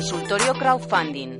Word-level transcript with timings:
Consultorio 0.00 0.54
Crowdfunding. 0.54 1.39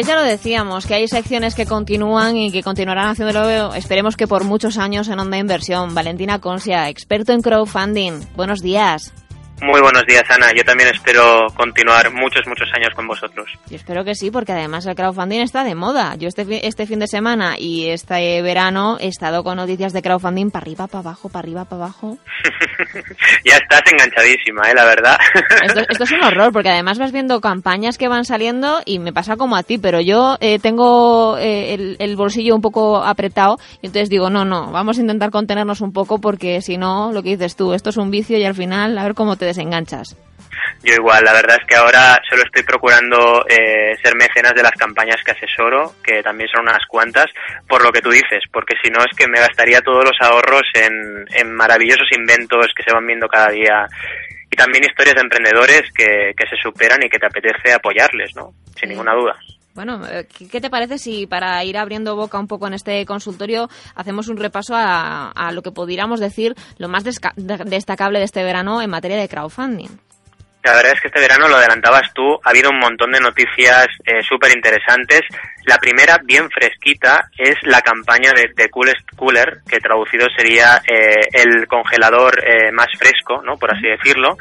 Pues 0.00 0.08
ya 0.08 0.16
lo 0.16 0.22
decíamos, 0.22 0.86
que 0.86 0.94
hay 0.94 1.06
secciones 1.08 1.54
que 1.54 1.66
continúan 1.66 2.34
y 2.34 2.50
que 2.50 2.62
continuarán 2.62 3.08
haciéndolo, 3.08 3.74
esperemos 3.74 4.16
que 4.16 4.26
por 4.26 4.44
muchos 4.44 4.78
años 4.78 5.08
en 5.08 5.18
Onda 5.18 5.36
Inversión. 5.36 5.94
Valentina 5.94 6.38
Concia, 6.38 6.88
experto 6.88 7.34
en 7.34 7.42
crowdfunding. 7.42 8.22
Buenos 8.34 8.62
días. 8.62 9.12
Muy 9.62 9.80
buenos 9.82 10.06
días, 10.06 10.24
Ana. 10.30 10.52
Yo 10.56 10.64
también 10.64 10.88
espero 10.88 11.46
continuar 11.54 12.10
muchos, 12.12 12.46
muchos 12.46 12.68
años 12.74 12.94
con 12.94 13.06
vosotros. 13.06 13.46
Yo 13.68 13.76
espero 13.76 14.04
que 14.04 14.14
sí, 14.14 14.30
porque 14.30 14.52
además 14.52 14.86
el 14.86 14.94
crowdfunding 14.94 15.40
está 15.40 15.64
de 15.64 15.74
moda. 15.74 16.14
Yo 16.16 16.28
este, 16.28 16.66
este 16.66 16.86
fin 16.86 16.98
de 16.98 17.06
semana 17.06 17.56
y 17.58 17.88
este 17.90 18.40
verano 18.40 18.96
he 18.98 19.08
estado 19.08 19.44
con 19.44 19.56
noticias 19.56 19.92
de 19.92 20.00
crowdfunding 20.00 20.50
para 20.50 20.62
arriba, 20.62 20.86
para 20.86 21.00
abajo, 21.00 21.28
para 21.28 21.40
arriba, 21.40 21.64
para 21.66 21.82
abajo. 21.82 22.16
ya 23.44 23.56
estás 23.56 23.82
enganchadísima, 23.92 24.70
¿eh? 24.70 24.74
La 24.74 24.84
verdad. 24.86 25.18
esto, 25.62 26.04
es 26.04 26.12
un 26.12 26.24
horror, 26.24 26.52
porque 26.52 26.70
además 26.70 26.98
vas 26.98 27.12
viendo 27.12 27.42
campañas 27.42 27.98
que 27.98 28.08
van 28.08 28.24
saliendo 28.24 28.80
y 28.86 28.98
me 28.98 29.12
pasa 29.12 29.36
como 29.36 29.56
a 29.56 29.62
ti, 29.62 29.76
pero 29.76 30.00
yo 30.00 30.38
eh, 30.40 30.58
tengo 30.58 31.36
eh, 31.36 31.74
el, 31.74 31.96
el 31.98 32.16
bolsillo 32.16 32.54
un 32.54 32.62
poco 32.62 33.04
apretado 33.04 33.58
y 33.82 33.88
entonces 33.88 34.08
digo, 34.08 34.30
no, 34.30 34.46
no, 34.46 34.72
vamos 34.72 34.96
a 34.96 35.02
intentar 35.02 35.30
contenernos 35.30 35.82
un 35.82 35.92
poco 35.92 36.18
porque 36.18 36.62
si 36.62 36.78
no, 36.78 37.12
lo 37.12 37.22
que 37.22 37.36
dices 37.36 37.56
tú, 37.56 37.74
esto 37.74 37.90
es 37.90 37.98
un 37.98 38.10
vicio 38.10 38.38
y 38.38 38.44
al 38.44 38.54
final 38.54 38.96
a 38.96 39.04
ver 39.04 39.14
cómo 39.14 39.36
te 39.36 39.49
desenganchas. 39.50 40.16
Yo 40.82 40.94
igual, 40.94 41.24
la 41.24 41.32
verdad 41.32 41.58
es 41.60 41.66
que 41.66 41.76
ahora 41.76 42.20
solo 42.28 42.42
estoy 42.42 42.62
procurando 42.62 43.44
eh, 43.48 43.96
ser 44.02 44.14
mecenas 44.16 44.54
de 44.54 44.62
las 44.62 44.72
campañas 44.72 45.22
que 45.22 45.32
asesoro, 45.32 45.94
que 46.02 46.22
también 46.22 46.48
son 46.48 46.62
unas 46.62 46.84
cuantas, 46.88 47.26
por 47.68 47.82
lo 47.84 47.92
que 47.92 48.00
tú 48.00 48.10
dices, 48.10 48.42
porque 48.50 48.74
si 48.82 48.90
no 48.90 49.00
es 49.00 49.16
que 49.16 49.28
me 49.28 49.40
gastaría 49.40 49.80
todos 49.82 50.04
los 50.04 50.16
ahorros 50.20 50.62
en, 50.74 51.26
en 51.32 51.52
maravillosos 51.54 52.08
inventos 52.16 52.72
que 52.74 52.82
se 52.82 52.92
van 52.92 53.06
viendo 53.06 53.28
cada 53.28 53.50
día 53.50 53.86
y 54.50 54.56
también 54.56 54.84
historias 54.84 55.14
de 55.14 55.22
emprendedores 55.22 55.82
que, 55.94 56.32
que 56.36 56.46
se 56.48 56.56
superan 56.56 57.02
y 57.04 57.08
que 57.08 57.18
te 57.18 57.26
apetece 57.26 57.72
apoyarles, 57.72 58.34
¿no? 58.34 58.52
Sin 58.78 58.88
ninguna 58.88 59.14
duda. 59.14 59.36
Bueno, 59.74 60.06
eh, 60.06 60.26
¿qué 60.50 60.60
te 60.60 60.70
parece 60.70 60.98
si 60.98 61.26
para 61.26 61.64
ir 61.64 61.78
abriendo 61.78 62.16
boca 62.16 62.38
un 62.38 62.48
poco 62.48 62.66
en 62.66 62.74
este 62.74 63.06
consultorio 63.06 63.68
hacemos 63.94 64.28
un 64.28 64.36
repaso 64.36 64.74
a, 64.74 65.30
a 65.30 65.52
lo 65.52 65.62
que 65.62 65.70
pudiéramos 65.70 66.20
decir 66.20 66.54
lo 66.78 66.88
más 66.88 67.04
destacable 67.04 68.18
de 68.18 68.24
este 68.24 68.42
verano 68.42 68.82
en 68.82 68.90
materia 68.90 69.16
de 69.16 69.28
crowdfunding? 69.28 69.90
La 70.62 70.74
verdad 70.74 70.92
es 70.94 71.00
que 71.00 71.08
este 71.08 71.20
verano, 71.20 71.48
lo 71.48 71.56
adelantabas 71.56 72.12
tú, 72.12 72.38
ha 72.44 72.50
habido 72.50 72.70
un 72.70 72.78
montón 72.78 73.12
de 73.12 73.20
noticias 73.20 73.86
eh, 74.04 74.22
súper 74.28 74.52
interesantes. 74.54 75.22
La 75.64 75.78
primera, 75.78 76.18
bien 76.22 76.50
fresquita, 76.50 77.30
es 77.38 77.54
la 77.62 77.80
campaña 77.80 78.32
de, 78.36 78.50
de 78.54 78.68
Coolest 78.68 79.08
Cooler, 79.16 79.60
que 79.66 79.80
traducido 79.80 80.26
sería 80.36 80.82
eh, 80.86 81.28
el 81.32 81.66
congelador 81.66 82.44
eh, 82.44 82.70
más 82.72 82.88
fresco, 82.98 83.40
¿no? 83.42 83.56
por 83.56 83.74
así 83.74 83.86
decirlo, 83.88 84.36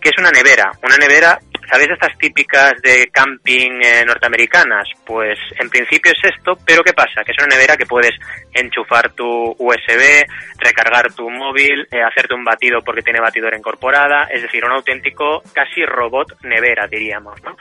que 0.00 0.10
es 0.10 0.18
una 0.18 0.30
nevera. 0.30 0.70
Una 0.84 0.96
nevera 0.98 1.40
¿Sabéis 1.70 1.90
estas 1.90 2.16
típicas 2.18 2.74
de 2.82 3.08
camping 3.12 3.80
eh, 3.82 4.04
norteamericanas? 4.06 4.88
Pues 5.04 5.36
en 5.60 5.68
principio 5.68 6.12
es 6.12 6.32
esto, 6.36 6.56
pero 6.64 6.82
¿qué 6.84 6.92
pasa? 6.92 7.24
Que 7.24 7.32
es 7.32 7.38
una 7.38 7.54
nevera 7.54 7.76
que 7.76 7.86
puedes 7.86 8.14
enchufar 8.52 9.12
tu 9.12 9.50
USB, 9.58 10.24
recargar 10.58 11.12
tu 11.12 11.28
móvil, 11.28 11.86
eh, 11.90 12.02
hacerte 12.02 12.34
un 12.34 12.44
batido 12.44 12.80
porque 12.82 13.02
tiene 13.02 13.20
batidora 13.20 13.58
incorporada, 13.58 14.28
es 14.30 14.42
decir, 14.42 14.64
un 14.64 14.72
auténtico 14.72 15.42
casi 15.52 15.84
robot 15.84 16.40
nevera, 16.42 16.86
diríamos, 16.86 17.42
¿no? 17.42 17.56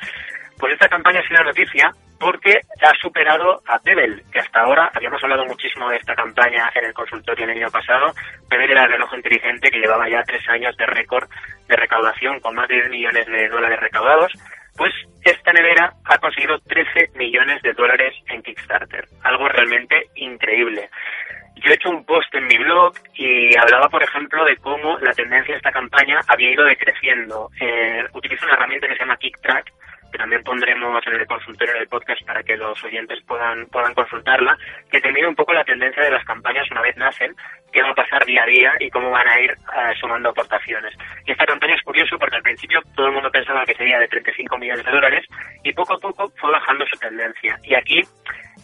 Pues 0.57 0.73
esta 0.73 0.87
campaña 0.87 1.19
ha 1.19 1.27
sido 1.27 1.43
noticia 1.43 1.91
porque 2.19 2.61
ha 2.81 2.93
superado 3.01 3.61
a 3.67 3.79
Pebble, 3.79 4.23
que 4.31 4.39
hasta 4.39 4.61
ahora 4.61 4.89
habíamos 4.93 5.21
hablado 5.23 5.45
muchísimo 5.45 5.89
de 5.89 5.97
esta 5.97 6.15
campaña 6.15 6.71
en 6.75 6.85
el 6.85 6.93
consultorio 6.93 7.45
el 7.45 7.51
año 7.51 7.69
pasado. 7.69 8.13
Pebble 8.49 8.71
era 8.71 8.83
el 8.83 8.91
reloj 8.91 9.13
inteligente 9.13 9.69
que 9.69 9.79
llevaba 9.79 10.09
ya 10.09 10.23
tres 10.23 10.47
años 10.49 10.75
de 10.77 10.85
récord 10.85 11.29
de 11.67 11.75
recaudación 11.75 12.39
con 12.39 12.55
más 12.55 12.67
de 12.67 12.75
10 12.75 12.89
millones 12.89 13.25
de 13.27 13.49
dólares 13.49 13.79
recaudados. 13.79 14.31
Pues 14.77 14.93
esta 15.23 15.53
nevera 15.53 15.93
ha 16.05 16.17
conseguido 16.17 16.59
13 16.59 17.11
millones 17.15 17.61
de 17.61 17.73
dólares 17.73 18.13
en 18.27 18.43
Kickstarter, 18.43 19.07
algo 19.23 19.47
realmente 19.47 20.07
increíble. 20.15 20.89
Yo 21.55 21.71
he 21.71 21.75
hecho 21.75 21.89
un 21.89 22.05
post 22.05 22.33
en 22.35 22.47
mi 22.47 22.57
blog 22.57 22.93
y 23.13 23.55
hablaba, 23.57 23.87
por 23.87 24.03
ejemplo, 24.03 24.43
de 24.43 24.57
cómo 24.57 24.99
la 24.99 25.13
tendencia 25.13 25.53
de 25.53 25.57
esta 25.57 25.71
campaña 25.71 26.19
había 26.27 26.51
ido 26.51 26.65
decreciendo. 26.65 27.49
Eh, 27.59 28.03
utilizo 28.13 28.45
una 28.45 28.55
herramienta 28.55 28.87
que 28.87 28.95
se 28.95 28.99
llama 28.99 29.17
KickTrack, 29.17 29.71
también 30.17 30.43
pondremos 30.43 31.05
en 31.07 31.13
el 31.13 31.27
consultorio 31.27 31.73
del 31.73 31.87
podcast 31.87 32.25
para 32.25 32.43
que 32.43 32.57
los 32.57 32.81
oyentes 32.83 33.19
puedan, 33.25 33.65
puedan 33.67 33.93
consultarla, 33.93 34.57
que 34.91 35.01
te 35.01 35.09
un 35.25 35.35
poco 35.35 35.53
la 35.53 35.63
tendencia 35.63 36.03
de 36.03 36.11
las 36.11 36.23
campañas 36.25 36.69
una 36.71 36.81
vez 36.81 36.95
nacen, 36.97 37.35
qué 37.71 37.81
va 37.81 37.89
a 37.89 37.95
pasar 37.95 38.25
día 38.25 38.43
a 38.43 38.45
día 38.45 38.73
y 38.79 38.89
cómo 38.89 39.09
van 39.11 39.27
a 39.27 39.39
ir 39.39 39.51
eh, 39.51 39.93
sumando 39.99 40.29
aportaciones. 40.29 40.93
Y 41.25 41.31
esta 41.31 41.45
campaña 41.45 41.75
es 41.75 41.81
curioso 41.81 42.17
porque 42.19 42.35
al 42.35 42.41
principio 42.41 42.81
todo 42.95 43.07
el 43.07 43.13
mundo 43.13 43.31
pensaba 43.31 43.65
que 43.65 43.75
sería 43.75 43.99
de 43.99 44.07
35 44.07 44.57
millones 44.57 44.85
de 44.85 44.91
dólares 44.91 45.25
y 45.63 45.73
poco 45.73 45.93
a 45.93 45.99
poco 45.99 46.31
fue 46.37 46.51
bajando 46.51 46.85
su 46.85 46.97
tendencia. 46.97 47.57
Y 47.63 47.75
aquí 47.75 48.01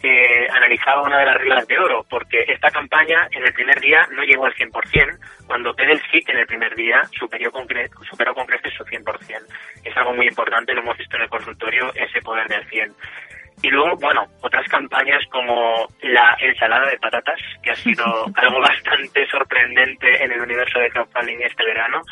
eh, 0.02 0.48
analizaba 0.50 1.02
una 1.02 1.18
de 1.18 1.26
las 1.26 1.36
reglas 1.36 1.66
de 1.66 1.78
oro, 1.78 2.04
porque 2.08 2.44
esta 2.48 2.70
campaña 2.70 3.28
en 3.30 3.44
el 3.44 3.52
primer 3.52 3.80
día 3.80 4.06
no 4.12 4.22
llegó 4.22 4.46
al 4.46 4.54
100%, 4.54 5.18
cuando 5.46 5.74
Pedel 5.74 6.00
sí 6.10 6.20
que 6.20 6.32
en 6.32 6.38
el 6.38 6.46
primer 6.46 6.74
día 6.74 7.02
superó 7.18 7.50
con, 7.50 7.66
superó 8.10 8.34
con 8.34 8.46
creces 8.46 8.74
su 8.74 8.84
100%. 8.84 9.04
Es 9.84 9.96
algo 9.96 10.14
muy 10.14 10.26
importante, 10.26 10.74
lo 10.74 10.80
hemos 10.80 10.98
visto 10.98 11.16
en 11.16 11.22
el 11.22 11.28
consultorio, 11.28 11.92
ese 11.94 12.20
poder 12.20 12.48
del 12.48 12.64
100. 12.68 12.92
Y 13.62 13.70
luego, 13.70 13.96
bueno, 13.96 14.26
otras 14.40 14.66
campañas 14.68 15.22
como 15.30 15.86
la 16.02 16.36
ensalada 16.40 16.90
de 16.90 16.98
patatas, 16.98 17.38
que 17.62 17.70
ha 17.70 17.76
sido 17.76 18.04
algo 18.34 18.60
bastante 18.60 19.26
sorprendente 19.28 20.22
en 20.22 20.32
el 20.32 20.40
universo 20.40 20.80
de 20.80 20.90
crowdfunding 20.90 21.38
este 21.42 21.64
verano, 21.64 22.02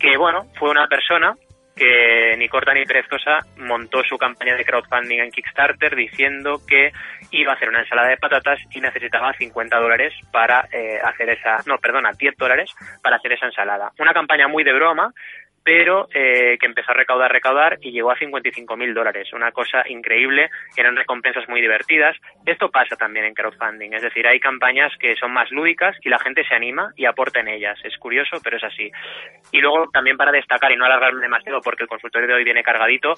que 0.00 0.16
bueno, 0.16 0.46
fue 0.58 0.70
una 0.70 0.88
persona 0.88 1.36
que 1.80 2.36
ni 2.36 2.46
corta 2.46 2.74
ni 2.74 2.84
perezosa 2.84 3.38
montó 3.56 4.04
su 4.04 4.18
campaña 4.18 4.54
de 4.54 4.66
crowdfunding 4.66 5.20
en 5.20 5.30
Kickstarter 5.30 5.96
diciendo 5.96 6.60
que 6.68 6.92
iba 7.30 7.52
a 7.52 7.54
hacer 7.54 7.70
una 7.70 7.80
ensalada 7.80 8.08
de 8.08 8.18
patatas 8.18 8.60
y 8.70 8.82
necesitaba 8.82 9.32
50 9.32 9.78
dólares 9.78 10.12
para 10.30 10.68
eh, 10.72 10.98
hacer 11.02 11.30
esa, 11.30 11.56
no, 11.64 11.78
perdona, 11.78 12.12
10 12.12 12.36
dólares 12.36 12.70
para 13.02 13.16
hacer 13.16 13.32
esa 13.32 13.46
ensalada. 13.46 13.92
Una 13.98 14.12
campaña 14.12 14.46
muy 14.46 14.62
de 14.62 14.74
broma, 14.74 15.14
pero 15.62 16.08
eh, 16.14 16.56
que 16.58 16.66
empezó 16.66 16.92
a 16.92 16.94
recaudar, 16.94 17.30
recaudar 17.30 17.78
y 17.80 17.92
llegó 17.92 18.10
a 18.10 18.18
55 18.18 18.76
mil 18.76 18.94
dólares. 18.94 19.32
Una 19.32 19.52
cosa 19.52 19.82
increíble, 19.88 20.50
eran 20.76 20.96
recompensas 20.96 21.48
muy 21.48 21.60
divertidas. 21.60 22.16
Esto 22.46 22.70
pasa 22.70 22.96
también 22.96 23.26
en 23.26 23.34
crowdfunding, 23.34 23.92
es 23.92 24.02
decir, 24.02 24.26
hay 24.26 24.40
campañas 24.40 24.92
que 24.98 25.16
son 25.16 25.32
más 25.32 25.50
lúdicas 25.50 25.96
y 26.02 26.08
la 26.08 26.18
gente 26.18 26.44
se 26.44 26.54
anima 26.54 26.92
y 26.96 27.04
aporta 27.04 27.40
en 27.40 27.48
ellas. 27.48 27.78
Es 27.84 27.96
curioso, 27.98 28.38
pero 28.42 28.56
es 28.56 28.64
así. 28.64 28.90
Y 29.52 29.60
luego 29.60 29.88
también 29.92 30.16
para 30.16 30.32
destacar 30.32 30.72
y 30.72 30.76
no 30.76 30.84
alargarme 30.84 31.22
demasiado 31.22 31.60
porque 31.60 31.84
el 31.84 31.88
consultorio 31.88 32.28
de 32.28 32.34
hoy 32.34 32.44
viene 32.44 32.62
cargadito, 32.62 33.14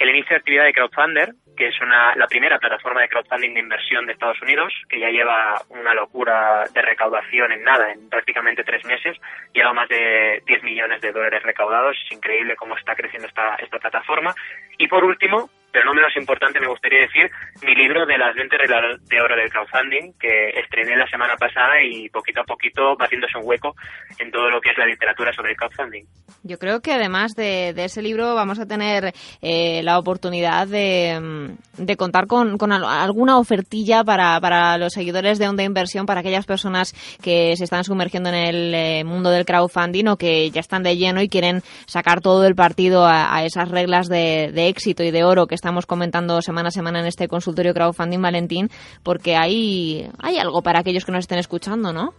el 0.00 0.08
inicio 0.08 0.30
de 0.30 0.36
actividad 0.36 0.64
de 0.64 0.72
Crowdfunder, 0.72 1.34
que 1.58 1.68
es 1.68 1.78
una, 1.82 2.14
la 2.16 2.26
primera 2.26 2.58
plataforma 2.58 3.02
de 3.02 3.08
crowdfunding 3.10 3.52
de 3.52 3.60
inversión 3.60 4.06
de 4.06 4.14
Estados 4.14 4.40
Unidos, 4.40 4.72
que 4.88 4.98
ya 4.98 5.10
lleva 5.10 5.60
una 5.68 5.92
locura 5.92 6.64
de 6.72 6.80
recaudación 6.80 7.52
en 7.52 7.62
nada, 7.62 7.92
en 7.92 8.08
prácticamente 8.08 8.64
tres 8.64 8.82
meses, 8.86 9.18
lleva 9.52 9.74
más 9.74 9.86
de 9.90 10.42
10 10.46 10.62
millones 10.62 11.02
de 11.02 11.12
dólares 11.12 11.42
recaudados, 11.42 11.98
es 12.02 12.16
increíble 12.16 12.56
cómo 12.56 12.78
está 12.78 12.94
creciendo 12.94 13.28
esta, 13.28 13.56
esta 13.56 13.78
plataforma. 13.78 14.34
Y 14.78 14.88
por 14.88 15.04
último, 15.04 15.50
pero 15.70 15.84
no 15.84 15.92
menos 15.92 16.16
importante, 16.16 16.60
me 16.60 16.66
gustaría 16.66 17.00
decir 17.00 17.30
mi 17.62 17.74
libro 17.74 18.06
de 18.06 18.16
las 18.16 18.34
20 18.34 18.56
reglas 18.56 19.06
de 19.06 19.20
oro 19.20 19.36
del 19.36 19.50
crowdfunding, 19.50 20.14
que 20.18 20.48
estrené 20.60 20.96
la 20.96 21.08
semana 21.08 21.36
pasada 21.36 21.82
y 21.82 22.08
poquito 22.08 22.40
a 22.40 22.44
poquito 22.44 22.96
va 22.96 23.04
haciéndose 23.04 23.36
un 23.36 23.46
hueco 23.46 23.76
en 24.18 24.30
todo 24.30 24.48
lo 24.48 24.62
que 24.62 24.70
es 24.70 24.78
la 24.78 24.86
literatura 24.86 25.30
sobre 25.34 25.50
el 25.50 25.58
crowdfunding. 25.58 26.06
Yo 26.42 26.58
creo 26.58 26.80
que 26.80 26.92
además 26.92 27.34
de, 27.34 27.74
ese 27.76 28.00
libro 28.00 28.34
vamos 28.34 28.58
a 28.58 28.66
tener 28.66 29.12
eh, 29.42 29.82
la 29.82 29.98
oportunidad 29.98 30.66
de, 30.66 31.54
de 31.76 31.96
contar 31.96 32.26
con, 32.26 32.56
con, 32.56 32.72
alguna 32.72 33.38
ofertilla 33.38 34.02
para, 34.04 34.40
para 34.40 34.78
los 34.78 34.94
seguidores 34.94 35.38
de 35.38 35.48
Onda 35.48 35.64
Inversión, 35.64 36.06
para 36.06 36.20
aquellas 36.20 36.46
personas 36.46 36.94
que 37.20 37.54
se 37.56 37.64
están 37.64 37.84
sumergiendo 37.84 38.30
en 38.30 38.34
el 38.34 38.74
eh, 38.74 39.04
mundo 39.04 39.28
del 39.28 39.44
crowdfunding 39.44 40.08
o 40.08 40.16
que 40.16 40.50
ya 40.50 40.60
están 40.60 40.82
de 40.82 40.96
lleno 40.96 41.20
y 41.20 41.28
quieren 41.28 41.62
sacar 41.84 42.22
todo 42.22 42.46
el 42.46 42.54
partido 42.54 43.04
a, 43.04 43.36
a 43.36 43.44
esas 43.44 43.68
reglas 43.68 44.08
de, 44.08 44.50
de 44.54 44.68
éxito 44.68 45.02
y 45.02 45.10
de 45.10 45.24
oro 45.24 45.46
que 45.46 45.54
estamos 45.54 45.84
comentando 45.84 46.40
semana 46.40 46.68
a 46.68 46.72
semana 46.72 47.00
en 47.00 47.06
este 47.06 47.28
consultorio 47.28 47.74
crowdfunding, 47.74 48.22
Valentín, 48.22 48.70
porque 49.02 49.36
hay, 49.36 50.08
hay 50.18 50.38
algo 50.38 50.62
para 50.62 50.80
aquellos 50.80 51.04
que 51.04 51.12
nos 51.12 51.24
estén 51.24 51.38
escuchando, 51.38 51.92
¿no? 51.92 52.14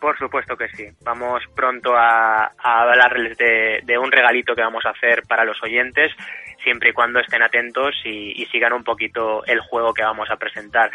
Por 0.00 0.16
supuesto 0.16 0.56
que 0.56 0.68
sí. 0.68 0.86
Vamos 1.02 1.42
pronto 1.54 1.94
a, 1.96 2.52
hablarles 2.58 3.36
de, 3.36 3.80
de, 3.82 3.98
un 3.98 4.12
regalito 4.12 4.54
que 4.54 4.62
vamos 4.62 4.86
a 4.86 4.90
hacer 4.90 5.22
para 5.26 5.44
los 5.44 5.60
oyentes, 5.62 6.12
siempre 6.62 6.90
y 6.90 6.92
cuando 6.92 7.18
estén 7.18 7.42
atentos 7.42 7.96
y, 8.04 8.40
y 8.40 8.46
sigan 8.46 8.72
un 8.72 8.84
poquito 8.84 9.44
el 9.46 9.60
juego 9.60 9.92
que 9.92 10.04
vamos 10.04 10.30
a 10.30 10.36
presentar. 10.36 10.90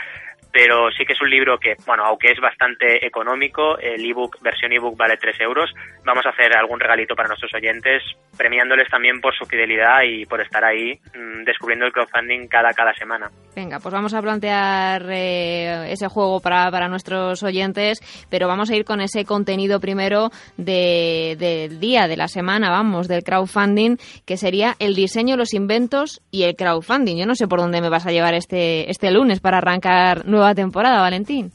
Pero 0.53 0.91
sí 0.91 1.03
que 1.03 1.13
es 1.13 1.21
un 1.21 1.31
libro 1.31 1.57
que, 1.57 1.75
bueno, 1.87 2.05
aunque 2.05 2.31
es 2.31 2.39
bastante 2.39 3.03
económico, 3.05 3.79
el 3.79 4.05
ebook, 4.05 4.37
versión 4.41 4.71
ebook 4.71 4.95
vale 4.95 5.17
3 5.17 5.41
euros, 5.41 5.73
vamos 6.05 6.23
a 6.27 6.29
hacer 6.29 6.55
algún 6.55 6.79
regalito 6.79 7.15
para 7.15 7.27
nuestros 7.27 7.51
oyentes, 7.55 8.03
premiándoles 8.37 8.87
también 8.87 9.19
por 9.19 9.35
su 9.35 9.45
fidelidad 9.45 10.03
y 10.03 10.27
por 10.27 10.41
estar 10.41 10.63
ahí 10.63 10.93
mm, 11.15 11.43
descubriendo 11.43 11.87
el 11.87 11.91
crowdfunding 11.91 12.47
cada, 12.47 12.71
cada 12.73 12.93
semana. 12.93 13.31
Venga, 13.55 13.79
pues 13.79 13.93
vamos 13.93 14.13
a 14.13 14.21
plantear 14.21 15.07
eh, 15.09 15.91
ese 15.91 16.07
juego 16.07 16.39
para, 16.39 16.69
para 16.69 16.87
nuestros 16.87 17.41
oyentes, 17.41 17.99
pero 18.29 18.47
vamos 18.47 18.69
a 18.69 18.75
ir 18.75 18.85
con 18.85 19.01
ese 19.01 19.25
contenido 19.25 19.79
primero 19.79 20.29
de, 20.57 21.35
del 21.39 21.79
día, 21.79 22.07
de 22.07 22.17
la 22.17 22.27
semana, 22.27 22.69
vamos, 22.69 23.07
del 23.07 23.23
crowdfunding, 23.23 23.97
que 24.25 24.37
sería 24.37 24.75
el 24.77 24.93
diseño, 24.93 25.35
los 25.35 25.55
inventos 25.55 26.21
y 26.29 26.43
el 26.43 26.55
crowdfunding. 26.55 27.17
Yo 27.17 27.25
no 27.25 27.33
sé 27.33 27.47
por 27.47 27.59
dónde 27.59 27.81
me 27.81 27.89
vas 27.89 28.05
a 28.05 28.11
llevar 28.11 28.35
este, 28.35 28.91
este 28.91 29.09
lunes 29.11 29.39
para 29.39 29.57
arrancar 29.57 30.27
nueva 30.43 30.55
temporada, 30.55 30.99
Valentín. 30.99 31.51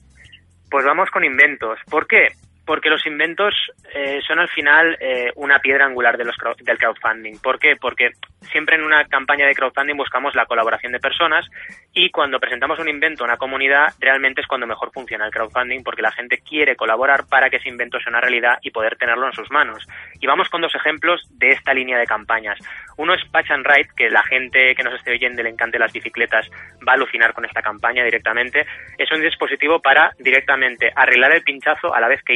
Pues 0.71 0.85
vamos 0.85 1.11
con 1.11 1.25
inventos. 1.25 1.79
¿Por 1.91 2.07
qué? 2.07 2.29
Porque 2.69 2.91
los 2.91 3.07
inventos 3.07 3.55
eh, 3.95 4.21
son 4.27 4.39
al 4.41 4.49
final 4.51 4.95
eh, 5.01 5.33
una 5.37 5.59
piedra 5.59 5.87
angular 5.87 6.19
de 6.19 6.27
los 6.27 6.37
del 6.59 6.77
crowdfunding. 6.77 7.39
¿Por 7.39 7.59
qué? 7.59 7.77
Porque 7.81 8.11
siempre 8.53 8.77
en 8.77 8.83
una 8.83 9.07
campaña 9.07 9.47
de 9.47 9.55
crowdfunding 9.55 9.97
buscamos 9.97 10.35
la 10.35 10.45
colaboración 10.45 10.93
de 10.93 11.01
personas 11.01 11.47
y 11.95 12.11
cuando 12.11 12.39
presentamos 12.39 12.79
un 12.79 12.89
invento 12.89 13.25
a 13.25 13.27
una 13.27 13.39
comunidad 13.39 13.95
realmente 13.99 14.43
es 14.43 14.47
cuando 14.47 14.67
mejor 14.67 14.93
funciona 14.93 15.25
el 15.25 15.33
crowdfunding 15.33 15.83
porque 15.83 16.03
la 16.03 16.13
gente 16.13 16.43
quiere 16.47 16.77
colaborar 16.77 17.27
para 17.27 17.49
que 17.49 17.57
ese 17.57 17.71
invento 17.71 17.99
sea 18.01 18.11
una 18.11 18.21
realidad 18.21 18.59
y 18.61 18.71
poder 18.71 18.97
tenerlo 18.97 19.27
en 19.27 19.33
sus 19.33 19.51
manos. 19.51 19.87
Y 20.21 20.27
vamos 20.27 20.51
con 20.51 20.61
dos 20.61 20.75
ejemplos 20.75 21.23
de 21.39 21.49
esta 21.49 21.73
línea 21.73 21.99
de 21.99 22.05
campañas. 22.05 22.59
Uno 22.99 23.15
es 23.15 23.25
Patch 23.31 23.51
and 23.51 23.67
Ride, 23.67 23.89
que 23.97 24.11
la 24.11 24.23
gente 24.25 24.75
que 24.75 24.83
nos 24.83 24.95
esté 24.95 25.13
oyendo 25.13 25.43
le 25.43 25.51
encante 25.51 25.79
las 25.79 25.93
bicicletas 25.93 26.51
va 26.87 26.93
a 26.93 26.95
alucinar 26.97 27.33
con 27.33 27.45
esta 27.45 27.63
campaña 27.63 28.05
directamente. 28.05 28.67
Es 28.99 29.11
un 29.11 29.23
dispositivo 29.23 29.81
para 29.81 30.13
directamente 30.19 30.93
arreglar 30.95 31.33
el 31.33 31.43
pinchazo 31.43 31.95
a 31.95 32.01
la 32.01 32.09
vez 32.09 32.23
que 32.23 32.35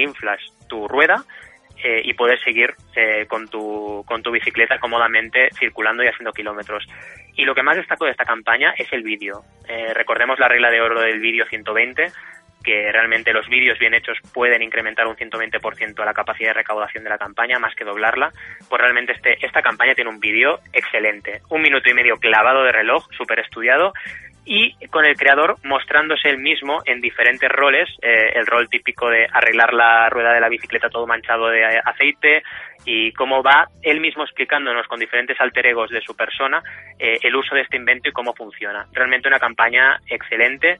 tu 0.68 0.88
rueda 0.88 1.24
eh, 1.84 2.00
y 2.04 2.14
poder 2.14 2.38
seguir 2.44 2.74
eh, 2.94 3.26
con, 3.26 3.48
tu, 3.48 4.04
con 4.06 4.22
tu 4.22 4.30
bicicleta 4.30 4.78
cómodamente 4.78 5.48
circulando 5.58 6.04
y 6.04 6.06
haciendo 6.06 6.32
kilómetros. 6.32 6.86
Y 7.34 7.44
lo 7.44 7.54
que 7.54 7.64
más 7.64 7.76
destaco 7.76 8.04
de 8.04 8.12
esta 8.12 8.24
campaña 8.24 8.72
es 8.78 8.92
el 8.92 9.02
vídeo. 9.02 9.42
Eh, 9.68 9.92
recordemos 9.92 10.38
la 10.38 10.46
regla 10.46 10.70
de 10.70 10.80
oro 10.80 11.00
del 11.00 11.18
vídeo 11.18 11.44
120, 11.44 12.12
que 12.62 12.92
realmente 12.92 13.32
los 13.32 13.48
vídeos 13.48 13.80
bien 13.80 13.94
hechos 13.94 14.16
pueden 14.32 14.62
incrementar 14.62 15.08
un 15.08 15.16
120% 15.16 16.04
la 16.04 16.14
capacidad 16.14 16.50
de 16.50 16.54
recaudación 16.54 17.02
de 17.02 17.10
la 17.10 17.18
campaña, 17.18 17.58
más 17.58 17.74
que 17.74 17.84
doblarla. 17.84 18.30
Pues 18.68 18.80
realmente 18.80 19.14
este, 19.14 19.44
esta 19.44 19.60
campaña 19.60 19.94
tiene 19.94 20.10
un 20.10 20.20
vídeo 20.20 20.60
excelente. 20.72 21.40
Un 21.48 21.62
minuto 21.62 21.90
y 21.90 21.94
medio 21.94 22.16
clavado 22.18 22.62
de 22.62 22.70
reloj, 22.70 23.08
súper 23.16 23.40
estudiado, 23.40 23.92
y 24.44 24.74
con 24.88 25.04
el 25.04 25.16
creador 25.16 25.56
mostrándose 25.64 26.28
él 26.28 26.38
mismo 26.38 26.80
en 26.84 27.00
diferentes 27.00 27.48
roles, 27.48 27.88
eh, 28.02 28.32
el 28.34 28.46
rol 28.46 28.68
típico 28.68 29.08
de 29.08 29.26
arreglar 29.32 29.72
la 29.72 30.08
rueda 30.10 30.32
de 30.32 30.40
la 30.40 30.48
bicicleta 30.48 30.88
todo 30.88 31.06
manchado 31.06 31.48
de 31.48 31.64
aceite 31.64 32.42
y 32.84 33.12
cómo 33.12 33.42
va 33.42 33.68
él 33.82 34.00
mismo 34.00 34.24
explicándonos 34.24 34.86
con 34.88 34.98
diferentes 34.98 35.40
alter 35.40 35.66
egos 35.66 35.90
de 35.90 36.00
su 36.00 36.16
persona 36.16 36.60
eh, 36.98 37.18
el 37.22 37.36
uso 37.36 37.54
de 37.54 37.60
este 37.60 37.76
invento 37.76 38.08
y 38.08 38.12
cómo 38.12 38.34
funciona. 38.34 38.86
Realmente 38.92 39.28
una 39.28 39.38
campaña 39.38 40.00
excelente 40.08 40.78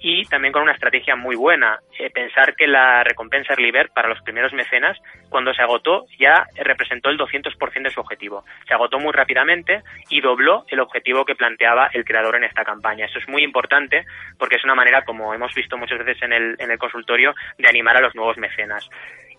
y 0.00 0.24
también 0.26 0.52
con 0.52 0.62
una 0.62 0.72
estrategia 0.72 1.16
muy 1.16 1.36
buena. 1.36 1.80
Eh, 1.98 2.10
pensar 2.10 2.54
que 2.54 2.66
la 2.66 3.02
recompensa 3.04 3.54
Early 3.54 3.72
para 3.94 4.08
los 4.08 4.20
primeros 4.22 4.52
mecenas, 4.52 4.98
cuando 5.28 5.54
se 5.54 5.62
agotó, 5.62 6.06
ya 6.18 6.46
representó 6.56 7.10
el 7.10 7.18
200% 7.18 7.82
de 7.82 7.90
su 7.90 8.00
objetivo. 8.00 8.44
Se 8.68 8.74
agotó 8.74 8.98
muy 8.98 9.12
rápidamente 9.12 9.82
y 10.10 10.20
dobló 10.20 10.64
el 10.68 10.80
objetivo 10.80 11.24
que 11.24 11.34
planteaba 11.34 11.88
el 11.92 12.04
creador 12.04 12.36
en 12.36 12.44
esta 12.44 12.64
campaña. 12.64 13.06
Eso 13.06 13.18
es 13.18 13.28
muy 13.28 13.42
importante 13.42 14.04
porque 14.38 14.56
es 14.56 14.64
una 14.64 14.74
manera, 14.74 15.02
como 15.02 15.34
hemos 15.34 15.54
visto 15.54 15.76
muchas 15.76 15.98
veces 15.98 16.22
en 16.22 16.32
el, 16.32 16.56
en 16.58 16.70
el 16.70 16.78
consultorio, 16.78 17.34
de 17.58 17.68
animar 17.68 17.96
a 17.96 18.00
los 18.00 18.14
nuevos 18.14 18.36
mecenas 18.36 18.88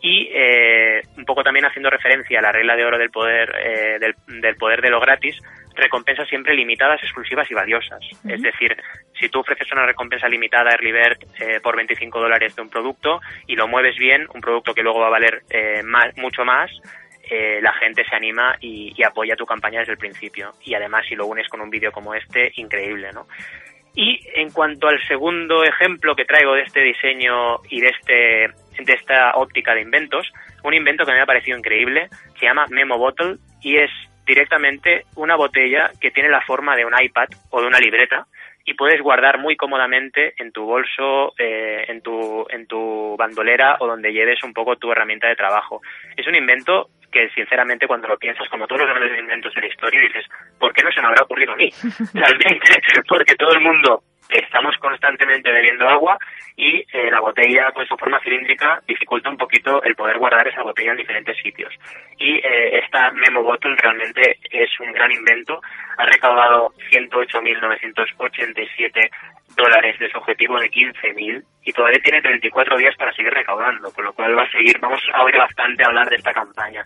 y 0.01 0.29
eh, 0.33 1.01
un 1.17 1.25
poco 1.25 1.43
también 1.43 1.65
haciendo 1.65 1.89
referencia 1.89 2.39
a 2.39 2.41
la 2.41 2.51
regla 2.51 2.75
de 2.75 2.85
oro 2.85 2.97
del 2.97 3.09
poder 3.09 3.53
eh, 3.57 3.99
del, 3.99 4.15
del, 4.41 4.55
poder 4.55 4.81
de 4.81 4.89
lo 4.89 4.99
gratis 4.99 5.41
recompensas 5.75 6.27
siempre 6.27 6.55
limitadas, 6.55 7.01
exclusivas 7.03 7.49
y 7.51 7.53
valiosas. 7.53 7.99
Es 8.27 8.41
decir, 8.41 8.75
si 9.19 9.29
tú 9.29 9.39
ofreces 9.39 9.71
una 9.71 9.85
recompensa 9.85 10.27
limitada 10.27 10.69
a 10.69 10.73
Early 10.73 10.91
Bird 10.91 11.17
eh, 11.39 11.59
por 11.61 11.75
25 11.75 12.19
dólares 12.19 12.55
de 12.55 12.61
un 12.61 12.69
producto 12.69 13.19
y 13.47 13.55
lo 13.55 13.67
mueves 13.67 13.97
bien, 13.97 14.27
un 14.33 14.41
producto 14.41 14.73
que 14.73 14.83
luego 14.83 14.99
va 14.99 15.07
a 15.07 15.11
valer 15.11 15.43
eh, 15.49 15.83
más, 15.83 16.15
mucho 16.17 16.45
más, 16.45 16.71
eh, 17.29 17.59
la 17.61 17.73
gente 17.73 18.03
se 18.05 18.15
anima 18.15 18.55
y, 18.61 18.93
y, 18.95 19.03
apoya 19.03 19.35
tu 19.35 19.45
campaña 19.45 19.79
desde 19.79 19.93
el 19.93 19.97
principio. 19.97 20.51
Y 20.63 20.75
además, 20.75 21.05
si 21.07 21.15
lo 21.15 21.25
unes 21.25 21.47
con 21.49 21.59
un 21.59 21.69
vídeo 21.69 21.91
como 21.91 22.13
este, 22.13 22.51
increíble, 22.55 23.09
¿no? 23.13 23.27
Y 23.95 24.19
en 24.35 24.51
cuanto 24.51 24.87
al 24.87 25.01
segundo 25.07 25.63
ejemplo 25.63 26.15
que 26.15 26.25
traigo 26.25 26.53
de 26.53 26.63
este 26.63 26.81
diseño 26.81 27.59
y 27.69 27.79
de, 27.79 27.87
este, 27.87 28.83
de 28.83 28.93
esta 28.93 29.31
óptica 29.35 29.73
de 29.73 29.81
inventos, 29.81 30.31
un 30.63 30.73
invento 30.73 31.05
que 31.05 31.13
me 31.13 31.21
ha 31.21 31.25
parecido 31.25 31.57
increíble, 31.57 32.09
se 32.39 32.45
llama 32.45 32.65
Memo 32.69 32.97
Bottle 32.97 33.37
y 33.61 33.77
es 33.77 33.91
directamente 34.25 35.05
una 35.15 35.35
botella 35.35 35.91
que 36.01 36.11
tiene 36.11 36.29
la 36.29 36.41
forma 36.41 36.75
de 36.75 36.85
un 36.85 36.93
iPad 36.99 37.29
o 37.51 37.61
de 37.61 37.67
una 37.67 37.79
libreta 37.79 38.27
y 38.65 38.73
puedes 38.73 38.99
guardar 39.01 39.37
muy 39.37 39.55
cómodamente 39.55 40.33
en 40.37 40.51
tu 40.51 40.65
bolso, 40.65 41.33
eh, 41.37 41.85
en, 41.87 42.01
tu, 42.01 42.45
en 42.49 42.65
tu 42.65 43.15
bandolera 43.15 43.77
o 43.79 43.85
donde 43.85 44.11
lleves 44.11 44.43
un 44.43 44.53
poco 44.53 44.75
tu 44.75 44.91
herramienta 44.91 45.27
de 45.27 45.35
trabajo. 45.35 45.81
Es 46.17 46.25
un 46.25 46.35
invento 46.35 46.89
que 47.15 47.29
sinceramente 47.29 47.87
cuando 47.87 48.09
lo 48.09 48.17
piensas, 48.17 48.49
como 48.49 48.67
todos 48.67 48.81
los 48.81 48.89
grandes 48.89 49.17
inventos 49.17 49.53
de 49.53 49.61
la 49.61 49.67
historia, 49.67 50.01
dices, 50.01 50.25
¿por 50.59 50.73
qué 50.73 50.83
no 50.83 50.91
se 50.91 50.99
me 50.99 51.07
habrá 51.07 51.23
ocurrido 51.23 51.53
a 51.53 51.55
mí? 51.55 51.71
Realmente, 52.13 52.81
porque 53.07 53.35
todo 53.35 53.53
el 53.53 53.61
mundo 53.61 54.03
estamos 54.27 54.75
constantemente 54.79 55.49
bebiendo 55.49 55.87
agua 55.87 56.17
y 56.57 56.83
eh, 56.91 57.09
la 57.09 57.21
botella 57.21 57.71
con 57.71 57.87
su 57.87 57.95
forma 57.95 58.19
cilíndrica 58.19 58.81
dificulta 58.85 59.29
un 59.29 59.37
poquito 59.37 59.81
el 59.83 59.95
poder 59.95 60.17
guardar 60.17 60.45
esa 60.45 60.63
botella 60.63 60.91
en 60.91 60.97
diferentes 60.97 61.37
sitios. 61.37 61.73
Y 62.17 62.35
eh, 62.39 62.79
esta 62.83 63.11
Memo 63.11 63.43
Bottle 63.43 63.77
realmente 63.77 64.37
es 64.51 64.69
un 64.81 64.91
gran 64.91 65.13
invento, 65.13 65.61
ha 65.97 66.05
recaudado 66.05 66.73
108.987 66.91 69.09
dólares 69.55 69.97
de 69.99 70.09
su 70.09 70.17
objetivo 70.17 70.59
de 70.59 70.69
15.000 70.69 71.43
y 71.63 71.71
todavía 71.73 71.99
tiene 72.03 72.21
34 72.21 72.77
días 72.77 72.95
para 72.97 73.13
seguir 73.13 73.33
recaudando, 73.33 73.91
con 73.91 74.05
lo 74.05 74.13
cual 74.13 74.37
va 74.37 74.43
a 74.43 74.51
seguir, 74.51 74.77
vamos 74.79 75.01
a 75.13 75.23
oír 75.23 75.37
bastante 75.37 75.83
hablar 75.85 76.09
de 76.09 76.15
esta 76.15 76.33
campaña 76.33 76.85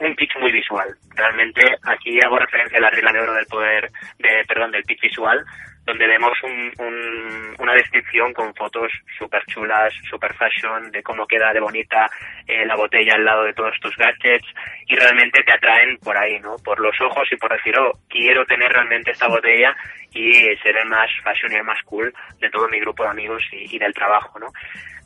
un 0.00 0.14
pitch 0.14 0.36
muy 0.38 0.52
visual. 0.52 0.88
Realmente 1.14 1.62
aquí 1.82 2.20
hago 2.20 2.38
referencia 2.38 2.78
a 2.78 2.82
la 2.82 2.90
regla 2.90 3.12
de 3.12 3.20
oro 3.20 3.34
del 3.34 3.46
poder, 3.46 3.90
de, 4.18 4.44
perdón, 4.46 4.70
del 4.70 4.84
pitch 4.84 5.02
visual, 5.02 5.44
donde 5.88 6.06
vemos 6.06 6.36
un, 6.42 6.70
un, 6.84 7.54
una 7.58 7.72
descripción 7.72 8.34
con 8.34 8.54
fotos 8.54 8.92
súper 9.16 9.42
chulas, 9.46 9.92
super 10.10 10.34
fashion, 10.34 10.90
de 10.90 11.02
cómo 11.02 11.26
queda 11.26 11.50
de 11.54 11.60
bonita 11.60 12.06
eh, 12.46 12.66
la 12.66 12.76
botella 12.76 13.14
al 13.14 13.24
lado 13.24 13.44
de 13.44 13.54
todos 13.54 13.74
tus 13.80 13.96
gadgets 13.96 14.46
y 14.86 14.94
realmente 14.94 15.42
te 15.42 15.52
atraen 15.52 15.96
por 15.96 16.14
ahí, 16.14 16.38
¿no? 16.40 16.56
Por 16.62 16.78
los 16.78 16.94
ojos 17.00 17.26
y 17.32 17.36
por 17.36 17.50
decir, 17.50 17.74
oh, 17.78 17.92
quiero 18.06 18.44
tener 18.44 18.70
realmente 18.70 19.12
esta 19.12 19.28
botella 19.28 19.74
y 20.12 20.32
ser 20.62 20.76
el 20.76 20.88
más 20.88 21.08
fashion 21.24 21.52
y 21.52 21.56
el 21.56 21.64
más 21.64 21.82
cool 21.84 22.12
de 22.38 22.50
todo 22.50 22.68
mi 22.68 22.78
grupo 22.80 23.04
de 23.04 23.10
amigos 23.10 23.42
y, 23.50 23.74
y 23.74 23.78
del 23.78 23.94
trabajo, 23.94 24.38
¿no? 24.38 24.48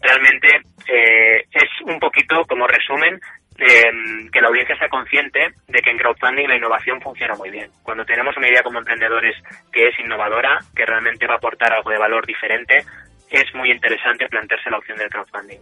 Realmente 0.00 0.48
eh, 0.88 1.44
es 1.52 1.70
un 1.84 2.00
poquito 2.00 2.44
como 2.46 2.66
resumen 2.66 3.20
eh, 3.59 3.90
que 4.32 4.40
la 4.40 4.49
audiencia 4.49 4.76
sea 4.76 4.88
consciente 4.88 5.54
de 5.68 5.80
que 5.80 5.90
en 5.90 5.99
crowdfunding 5.99 6.49
la 6.49 6.56
innovación 6.56 7.00
funciona 7.00 7.35
muy 7.35 7.50
bien. 7.50 7.71
Cuando 7.82 8.04
tenemos 8.04 8.37
una 8.37 8.49
idea 8.49 8.62
como 8.62 8.78
emprendedores 8.78 9.37
que 9.73 9.88
es 9.88 9.99
innovadora, 9.99 10.59
que 10.75 10.87
realmente 10.87 11.26
va 11.26 11.35
a 11.35 11.37
aportar 11.37 11.73
algo 11.73 11.90
de 11.90 11.99
valor 11.99 12.26
diferente, 12.26 12.85
es 13.30 13.54
muy 13.54 13.71
interesante 13.71 14.28
plantearse 14.28 14.71
la 14.71 14.78
opción 14.78 14.99
del 14.99 15.09
crowdfunding. 15.09 15.61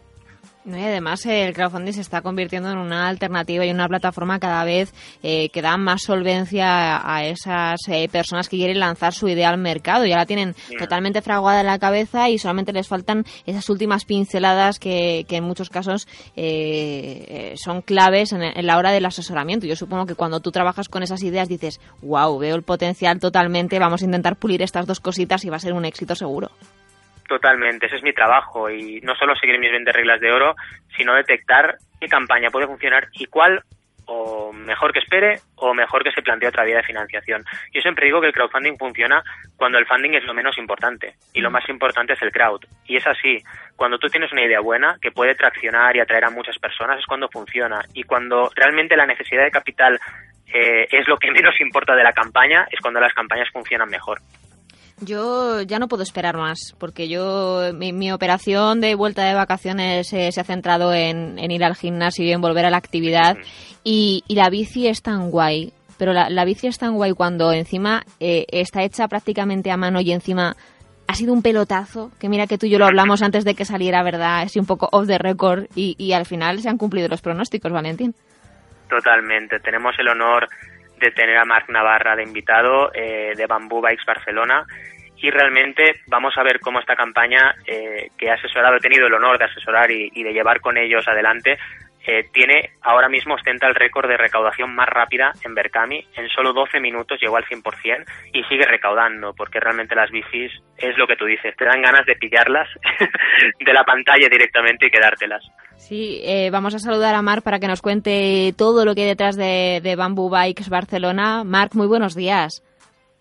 Y 0.78 0.82
además 0.82 1.24
el 1.26 1.52
crowdfunding 1.54 1.92
se 1.92 2.00
está 2.00 2.22
convirtiendo 2.22 2.70
en 2.70 2.78
una 2.78 3.08
alternativa 3.08 3.64
y 3.64 3.70
una 3.70 3.88
plataforma 3.88 4.38
cada 4.38 4.64
vez 4.64 4.92
eh, 5.22 5.48
que 5.50 5.62
da 5.62 5.76
más 5.76 6.02
solvencia 6.02 7.00
a 7.04 7.24
esas 7.24 7.80
eh, 7.88 8.08
personas 8.08 8.48
que 8.48 8.56
quieren 8.56 8.78
lanzar 8.78 9.12
su 9.14 9.28
idea 9.28 9.48
al 9.48 9.58
mercado. 9.58 10.06
Ya 10.06 10.16
la 10.16 10.26
tienen 10.26 10.54
totalmente 10.78 11.22
fraguada 11.22 11.60
en 11.60 11.66
la 11.66 11.78
cabeza 11.78 12.28
y 12.28 12.38
solamente 12.38 12.72
les 12.72 12.88
faltan 12.88 13.24
esas 13.46 13.68
últimas 13.68 14.04
pinceladas 14.04 14.78
que, 14.78 15.24
que 15.28 15.36
en 15.36 15.44
muchos 15.44 15.70
casos 15.70 16.06
eh, 16.36 17.54
son 17.56 17.82
claves 17.82 18.32
en, 18.32 18.42
en, 18.42 18.66
la 18.66 18.78
hora 18.78 18.92
del 18.92 19.06
asesoramiento. 19.06 19.66
Yo 19.66 19.76
supongo 19.76 20.06
que 20.06 20.14
cuando 20.14 20.40
tú 20.40 20.52
trabajas 20.52 20.88
con 20.88 21.02
esas 21.02 21.22
ideas 21.22 21.48
dices, 21.48 21.80
wow, 22.02 22.38
veo 22.38 22.56
el 22.56 22.62
potencial 22.62 23.18
totalmente, 23.18 23.78
vamos 23.78 24.02
a 24.02 24.04
intentar 24.04 24.36
pulir 24.36 24.62
estas 24.62 24.86
dos 24.86 25.00
cositas 25.00 25.44
y 25.44 25.50
va 25.50 25.56
a 25.56 25.60
ser 25.60 25.72
un 25.72 25.84
éxito 25.84 26.14
seguro. 26.14 26.50
Totalmente, 27.30 27.86
ese 27.86 27.94
es 27.94 28.02
mi 28.02 28.12
trabajo 28.12 28.68
y 28.68 29.00
no 29.02 29.14
solo 29.14 29.36
seguir 29.36 29.60
mis 29.60 29.70
20 29.70 29.92
reglas 29.92 30.20
de 30.20 30.32
oro, 30.32 30.56
sino 30.96 31.14
detectar 31.14 31.76
qué 32.00 32.08
campaña 32.08 32.50
puede 32.50 32.66
funcionar 32.66 33.06
y 33.12 33.26
cuál 33.26 33.62
o 34.06 34.52
mejor 34.52 34.92
que 34.92 34.98
espere 34.98 35.38
o 35.54 35.72
mejor 35.72 36.02
que 36.02 36.10
se 36.10 36.22
plantee 36.22 36.48
otra 36.48 36.64
vía 36.64 36.78
de 36.78 36.82
financiación. 36.82 37.44
Yo 37.72 37.82
siempre 37.82 38.06
digo 38.06 38.20
que 38.20 38.26
el 38.26 38.32
crowdfunding 38.32 38.76
funciona 38.76 39.22
cuando 39.56 39.78
el 39.78 39.86
funding 39.86 40.14
es 40.14 40.24
lo 40.24 40.34
menos 40.34 40.58
importante 40.58 41.14
y 41.32 41.40
lo 41.40 41.52
más 41.52 41.68
importante 41.68 42.14
es 42.14 42.22
el 42.22 42.32
crowd. 42.32 42.62
Y 42.84 42.96
es 42.96 43.06
así, 43.06 43.38
cuando 43.76 44.00
tú 44.00 44.08
tienes 44.08 44.32
una 44.32 44.42
idea 44.42 44.58
buena 44.58 44.96
que 45.00 45.12
puede 45.12 45.36
traccionar 45.36 45.94
y 45.94 46.00
atraer 46.00 46.24
a 46.24 46.30
muchas 46.30 46.58
personas 46.58 46.98
es 46.98 47.06
cuando 47.06 47.28
funciona 47.28 47.80
y 47.94 48.02
cuando 48.02 48.50
realmente 48.56 48.96
la 48.96 49.06
necesidad 49.06 49.44
de 49.44 49.52
capital 49.52 50.00
eh, 50.52 50.88
es 50.90 51.06
lo 51.06 51.16
que 51.16 51.30
menos 51.30 51.60
importa 51.60 51.94
de 51.94 52.02
la 52.02 52.12
campaña 52.12 52.66
es 52.72 52.80
cuando 52.80 52.98
las 52.98 53.14
campañas 53.14 53.48
funcionan 53.52 53.88
mejor. 53.88 54.18
Yo 55.00 55.62
ya 55.62 55.78
no 55.78 55.88
puedo 55.88 56.02
esperar 56.02 56.36
más, 56.36 56.74
porque 56.78 57.08
yo 57.08 57.72
mi, 57.72 58.12
operación 58.12 58.80
de 58.80 58.94
vuelta 58.94 59.24
de 59.24 59.34
vacaciones 59.34 60.12
eh, 60.12 60.30
se 60.30 60.40
ha 60.40 60.44
centrado 60.44 60.92
en, 60.92 61.38
ir 61.38 61.64
al 61.64 61.74
gimnasio 61.74 62.24
y 62.24 62.32
en 62.32 62.40
volver 62.40 62.66
a 62.66 62.70
la 62.70 62.76
actividad. 62.76 63.36
Y, 63.82 64.22
la 64.28 64.50
bici 64.50 64.88
es 64.88 65.02
tan 65.02 65.30
guay, 65.30 65.72
pero 65.98 66.12
la, 66.12 66.44
bici 66.44 66.66
es 66.66 66.78
tan 66.78 66.94
guay 66.94 67.12
cuando 67.12 67.52
encima 67.52 68.02
eh, 68.20 68.44
está 68.48 68.82
hecha 68.82 69.08
prácticamente 69.08 69.70
a 69.70 69.78
mano 69.78 70.00
y 70.00 70.12
encima 70.12 70.54
ha 71.06 71.14
sido 71.14 71.32
un 71.32 71.42
pelotazo, 71.42 72.12
que 72.20 72.28
mira 72.28 72.46
que 72.46 72.58
tú 72.58 72.66
y 72.66 72.70
yo 72.70 72.78
lo 72.78 72.86
hablamos 72.86 73.22
antes 73.22 73.44
de 73.44 73.54
que 73.54 73.64
saliera, 73.64 74.02
¿verdad? 74.02 74.44
Es 74.44 74.54
un 74.56 74.66
poco 74.66 74.88
off 74.92 75.06
the 75.06 75.18
record 75.18 75.66
y, 75.74 75.96
y 75.98 76.12
al 76.12 76.26
final 76.26 76.60
se 76.60 76.68
han 76.68 76.78
cumplido 76.78 77.08
los 77.08 77.22
pronósticos, 77.22 77.72
Valentín. 77.72 78.14
Totalmente, 78.88 79.60
tenemos 79.60 79.94
el 79.98 80.08
honor 80.08 80.48
de 81.00 81.10
tener 81.10 81.36
a 81.38 81.44
Marc 81.44 81.68
Navarra 81.70 82.14
de 82.14 82.22
invitado 82.22 82.92
eh, 82.94 83.32
de 83.36 83.46
Bamboo 83.46 83.80
Bikes 83.80 84.04
Barcelona. 84.06 84.66
Y 85.16 85.30
realmente 85.30 86.02
vamos 86.06 86.36
a 86.38 86.42
ver 86.42 86.60
cómo 86.60 86.78
esta 86.78 86.96
campaña 86.96 87.54
eh, 87.66 88.10
que 88.16 88.30
ha 88.30 88.34
asesorado, 88.34 88.76
he 88.76 88.80
tenido 88.80 89.06
el 89.06 89.14
honor 89.14 89.38
de 89.38 89.46
asesorar 89.46 89.90
y, 89.90 90.22
de 90.22 90.32
llevar 90.32 90.60
con 90.60 90.78
ellos 90.78 91.06
adelante, 91.08 91.58
eh, 92.06 92.28
tiene 92.32 92.70
ahora 92.80 93.08
mismo 93.08 93.34
ostenta 93.34 93.66
el 93.66 93.74
récord 93.74 94.08
de 94.08 94.16
recaudación 94.16 94.74
más 94.74 94.88
rápida 94.88 95.32
en 95.44 95.54
Berkami. 95.54 96.04
En 96.16 96.28
solo 96.28 96.52
12 96.52 96.80
minutos 96.80 97.20
llegó 97.20 97.36
al 97.36 97.44
100% 97.44 98.04
y 98.32 98.42
sigue 98.44 98.64
recaudando, 98.64 99.34
porque 99.34 99.60
realmente 99.60 99.94
las 99.94 100.10
bicis 100.10 100.50
es 100.78 100.96
lo 100.96 101.06
que 101.06 101.16
tú 101.16 101.26
dices, 101.26 101.54
te 101.56 101.64
dan 101.64 101.82
ganas 101.82 102.06
de 102.06 102.16
pillarlas 102.16 102.68
de 103.64 103.72
la 103.72 103.84
pantalla 103.84 104.28
directamente 104.30 104.86
y 104.86 104.90
quedártelas. 104.90 105.44
Sí, 105.76 106.20
eh, 106.24 106.50
vamos 106.50 106.74
a 106.74 106.78
saludar 106.78 107.14
a 107.14 107.22
Marc 107.22 107.42
para 107.42 107.58
que 107.58 107.68
nos 107.68 107.82
cuente 107.82 108.52
todo 108.56 108.84
lo 108.84 108.94
que 108.94 109.02
hay 109.02 109.08
detrás 109.08 109.36
de, 109.36 109.80
de 109.82 109.96
Bamboo 109.96 110.30
Bikes 110.30 110.70
Barcelona. 110.70 111.44
Marc, 111.44 111.74
muy 111.74 111.86
buenos 111.86 112.14
días. 112.14 112.62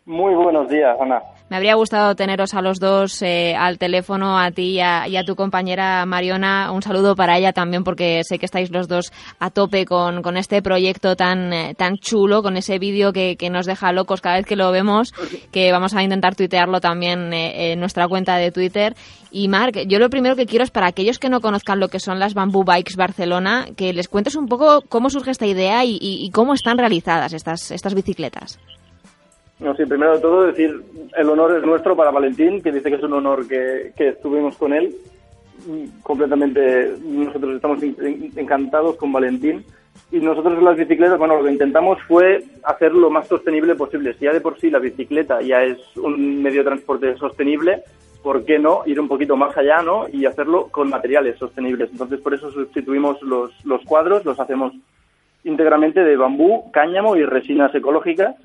Muy 0.06 0.34
buenos 0.34 0.70
días, 0.70 0.98
Ana. 1.00 1.22
Me 1.50 1.58
habría 1.58 1.74
gustado 1.74 2.16
teneros 2.16 2.54
a 2.54 2.62
los 2.62 2.80
dos 2.80 3.24
eh, 3.24 3.56
al 3.56 3.80
teléfono, 3.80 4.38
a 4.38 4.52
ti 4.52 4.76
y 4.76 4.82
a, 4.82 5.24
tu 5.26 5.36
compañera 5.36 6.06
Mariona. 6.06 6.72
Un 6.72 6.84
saludo 6.84 7.16
para 7.16 7.40
ella 7.40 7.54
también, 7.54 7.84
porque 7.84 8.22
sé 8.24 8.38
que 8.38 8.46
estáis 8.46 8.70
los 8.70 8.88
dos 8.88 9.12
a 9.40 9.50
tope 9.50 9.86
con, 9.86 10.22
con 10.22 10.38
este 10.38 10.62
proyecto 10.62 11.16
tan, 11.16 11.52
eh, 11.52 11.74
tan 11.76 11.98
chulo, 11.98 12.44
con 12.44 12.56
ese 12.56 12.78
vídeo 12.78 13.12
que, 13.14 13.36
que, 13.36 13.50
nos 13.50 13.66
deja 13.66 13.92
locos 13.92 14.22
cada 14.22 14.36
vez 14.36 14.46
que 14.46 14.56
lo 14.56 14.72
vemos, 14.72 15.12
que 15.52 15.72
vamos 15.72 15.96
a 15.96 16.04
intentar 16.04 16.36
tuitearlo 16.36 16.82
también 16.82 17.34
eh, 17.34 17.72
en 17.72 17.80
nuestra 17.80 18.08
cuenta 18.08 18.36
de 18.36 18.52
Twitter. 18.52 18.96
Y 19.32 19.48
Marc, 19.48 19.88
yo 19.88 19.98
lo 19.98 20.12
primero 20.12 20.36
que 20.36 20.46
quiero 20.46 20.64
es 20.64 20.70
para 20.70 20.86
aquellos 20.86 21.18
que 21.18 21.30
no 21.30 21.42
conozcan 21.42 21.80
lo 21.80 21.88
que 21.88 22.00
son 22.00 22.20
las 22.20 22.36
Bamboo 22.36 22.64
Bikes 22.64 22.94
Barcelona, 22.96 23.66
que 23.76 23.92
les 23.94 24.08
cuentes 24.08 24.36
un 24.36 24.48
poco 24.48 24.84
cómo 24.88 25.10
surge 25.10 25.32
esta 25.32 25.48
idea 25.48 25.84
y, 25.84 25.98
y 26.00 26.30
cómo 26.30 26.54
están 26.54 26.78
realizadas 26.78 27.34
estas, 27.34 27.72
estas 27.72 27.96
bicicletas. 27.96 28.60
No, 29.60 29.76
sí, 29.76 29.86
primero 29.86 30.16
de 30.16 30.22
todo 30.22 30.46
decir, 30.46 30.82
el 31.18 31.30
honor 31.30 31.58
es 31.58 31.64
nuestro 31.64 31.96
para 31.96 32.12
Valentín, 32.12 32.62
que 32.62 32.72
dice 32.72 32.90
que 32.90 32.96
es 32.96 33.04
un 33.04 33.14
honor 33.14 33.46
que, 33.46 33.92
que 33.96 34.10
estuvimos 34.10 34.58
con 34.58 34.74
él. 34.74 34.96
Completamente, 36.02 36.94
nosotros 37.04 37.56
estamos 37.56 37.84
encantados 37.84 38.96
con 38.96 39.12
Valentín. 39.12 39.66
Y 40.12 40.20
nosotros 40.20 40.58
en 40.58 40.64
las 40.64 40.78
bicicletas, 40.78 41.20
bueno, 41.20 41.36
lo 41.36 41.44
que 41.44 41.52
intentamos 41.52 42.00
fue 42.08 42.42
hacer 42.64 42.94
lo 42.94 43.10
más 43.10 43.28
sostenible 43.28 43.76
posible. 43.76 44.14
Si 44.14 44.26
ya 44.26 44.32
de 44.32 44.40
por 44.40 44.58
sí 44.60 44.70
la 44.70 44.80
bicicleta 44.80 45.42
ya 45.42 45.62
es 45.64 45.78
un 45.98 46.42
medio 46.42 46.60
de 46.60 46.70
transporte 46.70 47.18
sostenible, 47.18 47.84
¿por 48.24 48.46
qué 48.46 48.60
no 48.60 48.84
ir 48.86 48.98
un 49.00 49.10
poquito 49.10 49.36
más 49.36 49.56
allá, 49.58 49.82
no? 49.82 50.06
Y 50.10 50.26
hacerlo 50.26 50.70
con 50.72 50.90
materiales 50.90 51.38
sostenibles. 51.38 51.92
Entonces, 51.92 52.22
por 52.22 52.34
eso 52.34 52.50
sustituimos 52.50 53.22
los, 53.22 53.52
los 53.66 53.84
cuadros, 53.84 54.24
los 54.24 54.40
hacemos 54.40 54.74
íntegramente 55.44 56.00
de 56.00 56.16
bambú, 56.16 56.72
cáñamo 56.72 57.18
y 57.18 57.26
resinas 57.26 57.76
ecológicas 57.76 58.36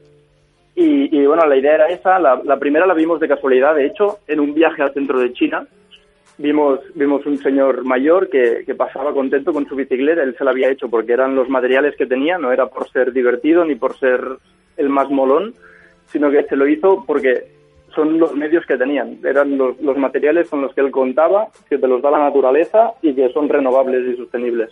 y, 0.76 1.24
bueno, 1.26 1.46
la 1.46 1.56
idea 1.56 1.74
era 1.74 1.88
esa. 1.88 2.18
La, 2.18 2.58
primera 2.58 2.86
la 2.86 2.94
vimos 2.94 3.20
de 3.20 3.28
casualidad, 3.28 3.74
de 3.74 3.86
hecho, 3.86 4.18
en 4.26 4.40
un 4.40 4.54
viaje 4.54 4.82
al 4.82 4.92
centro 4.92 5.20
de 5.20 5.32
China. 5.32 5.66
Vimos, 6.36 6.80
vimos 6.96 7.24
un 7.26 7.38
señor 7.38 7.84
mayor 7.84 8.28
que, 8.28 8.64
pasaba 8.76 9.12
contento 9.12 9.52
con 9.52 9.68
su 9.68 9.76
bicicleta. 9.76 10.22
Él 10.22 10.34
se 10.36 10.44
la 10.44 10.50
había 10.50 10.70
hecho 10.70 10.88
porque 10.88 11.12
eran 11.12 11.36
los 11.36 11.48
materiales 11.48 11.94
que 11.96 12.06
tenía, 12.06 12.38
no 12.38 12.52
era 12.52 12.66
por 12.66 12.90
ser 12.90 13.12
divertido 13.12 13.64
ni 13.64 13.76
por 13.76 13.96
ser 13.98 14.20
el 14.76 14.88
más 14.88 15.08
molón, 15.10 15.54
sino 16.06 16.30
que 16.30 16.42
se 16.44 16.56
lo 16.56 16.66
hizo 16.66 17.04
porque 17.06 17.44
son 17.94 18.18
los 18.18 18.34
medios 18.34 18.66
que 18.66 18.76
tenían. 18.76 19.18
Eran 19.22 19.56
los 19.56 19.96
materiales 19.96 20.48
con 20.48 20.60
los 20.60 20.74
que 20.74 20.80
él 20.80 20.90
contaba, 20.90 21.48
que 21.68 21.78
te 21.78 21.86
los 21.86 22.02
da 22.02 22.10
la 22.10 22.18
naturaleza 22.18 22.94
y 23.00 23.14
que 23.14 23.28
son 23.28 23.48
renovables 23.48 24.04
y 24.08 24.16
sostenibles 24.16 24.70